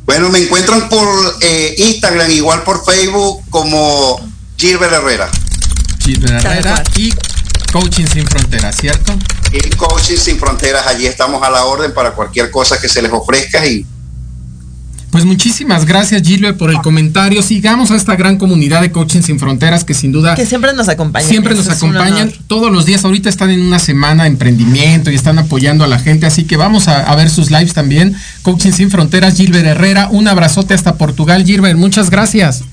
[0.06, 1.08] Bueno, me encuentran por
[1.42, 4.20] eh, Instagram, igual por Facebook, como
[4.58, 5.30] Gilbert Herrera.
[6.04, 7.14] Gilbert Herrera y
[7.72, 9.14] Coaching Sin Fronteras, ¿cierto?
[9.52, 13.12] Y Coaching Sin Fronteras, allí estamos a la orden para cualquier cosa que se les
[13.12, 13.86] ofrezca y
[15.12, 17.42] pues muchísimas gracias Gilbert por el comentario.
[17.42, 20.36] Sigamos a esta gran comunidad de Coaching Sin Fronteras que sin duda...
[20.36, 21.30] Que siempre nos acompañan.
[21.30, 23.04] Siempre nos acompañan todos los días.
[23.04, 26.26] Ahorita están en una semana de emprendimiento y están apoyando a la gente.
[26.26, 28.16] Así que vamos a, a ver sus lives también.
[28.42, 30.08] Coaching Sin Fronteras, Gilbert Herrera.
[30.10, 31.78] Un abrazote hasta Portugal, Gilbert.
[31.78, 32.64] Muchas gracias.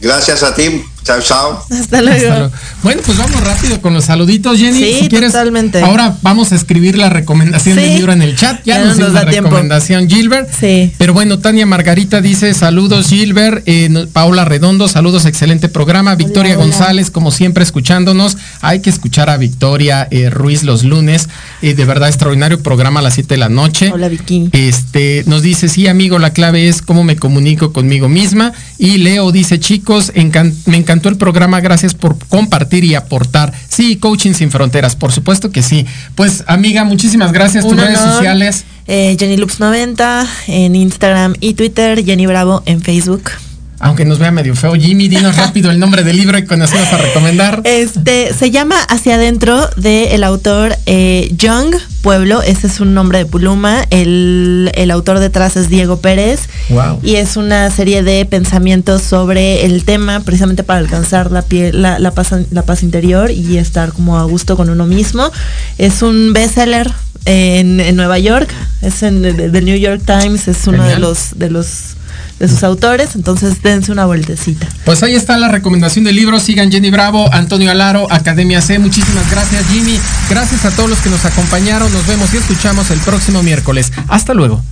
[0.00, 0.82] Gracias a ti.
[1.06, 1.64] Chao, chao.
[1.70, 2.16] Hasta luego.
[2.16, 2.52] Hasta luego.
[2.82, 4.78] Bueno, pues vamos rápido con los saluditos, Jenny.
[4.78, 5.80] Sí, si quieres, totalmente.
[5.80, 7.80] Ahora vamos a escribir la recomendación sí.
[7.80, 8.60] del libro en el chat.
[8.64, 9.50] Ya, ya nos, nos da la tiempo.
[9.50, 10.50] recomendación, Gilbert.
[10.52, 10.92] Sí.
[10.98, 13.62] Pero bueno, Tania Margarita dice: Saludos, Gilbert.
[13.66, 16.16] Eh, Paula Redondo, saludos, excelente programa.
[16.16, 16.76] Victoria hola, hola.
[16.76, 18.36] González, como siempre, escuchándonos.
[18.60, 21.28] Hay que escuchar a Victoria eh, Ruiz los lunes.
[21.62, 23.92] Eh, de verdad, extraordinario programa a las 7 de la noche.
[23.92, 24.48] Hola, Vicky.
[24.50, 28.52] Este, nos dice: Sí, amigo, la clave es cómo me comunico conmigo misma.
[28.76, 31.60] Y Leo dice: Chicos, encan me encantó el programa.
[31.60, 33.52] Gracias por compartir y aportar.
[33.68, 35.86] Sí, Coaching Sin Fronteras, por supuesto que sí.
[36.14, 37.64] Pues, amiga, muchísimas gracias.
[37.64, 38.64] Tus redes sociales.
[38.86, 43.30] Eh, Jenny Loops 90 en Instagram y Twitter, Jenny Bravo en Facebook.
[43.78, 46.74] Aunque nos vea medio feo, Jimmy, dinos rápido el nombre del libro y con eso
[46.74, 47.60] vas a recomendar.
[47.64, 52.42] Este se llama Hacia adentro del el autor eh, Young Pueblo.
[52.42, 53.84] Ese es un nombre de pluma.
[53.90, 56.48] El, el, autor detrás es Diego Pérez.
[56.70, 57.00] Wow.
[57.02, 61.98] Y es una serie de pensamientos sobre el tema, precisamente para alcanzar la, piel, la,
[61.98, 65.30] la, paz, la paz interior y estar como a gusto con uno mismo.
[65.76, 66.90] Es un bestseller
[67.26, 68.48] en, en Nueva York.
[68.80, 70.48] Es en el New York Times.
[70.48, 70.94] Es uno Genial.
[70.94, 71.96] de los de los
[72.38, 74.66] de sus autores, entonces dense una vueltecita.
[74.84, 79.30] Pues ahí está la recomendación del libro, sigan Jenny Bravo, Antonio Alaro, Academia C, muchísimas
[79.30, 83.42] gracias Jimmy, gracias a todos los que nos acompañaron, nos vemos y escuchamos el próximo
[83.42, 83.92] miércoles.
[84.08, 84.62] Hasta luego.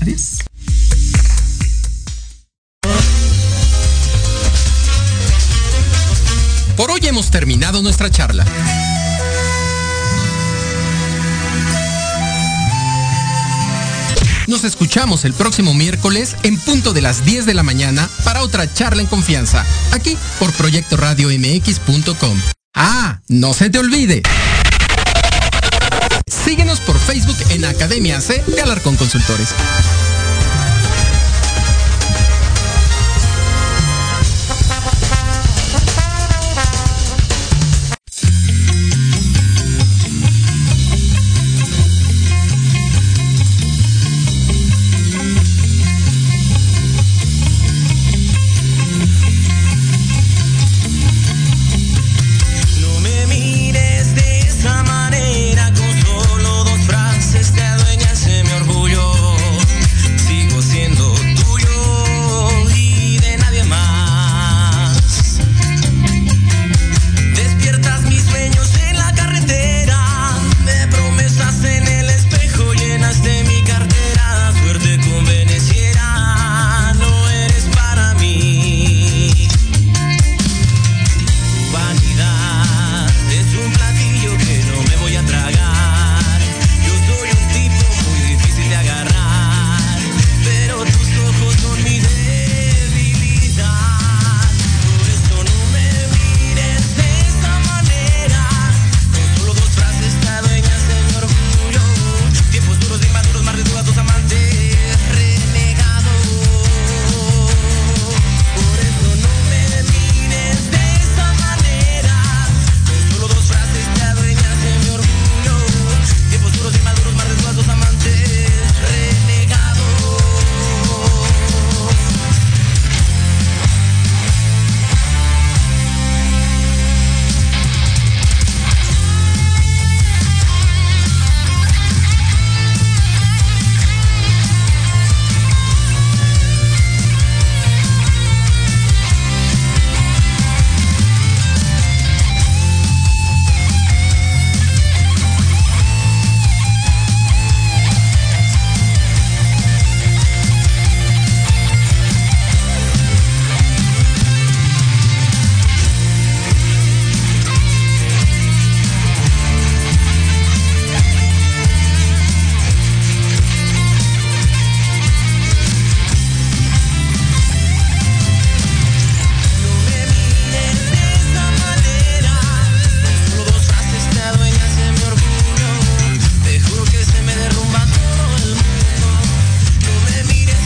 [0.00, 0.38] Adiós.
[6.76, 8.44] Por hoy hemos terminado nuestra charla.
[14.46, 18.72] Nos escuchamos el próximo miércoles en punto de las 10 de la mañana para otra
[18.72, 22.38] charla en confianza, aquí por Proyecto Radio MX.com.
[22.74, 24.22] Ah, no se te olvide.
[26.26, 29.54] Síguenos por Facebook en Academia C de Alarcón Consultores.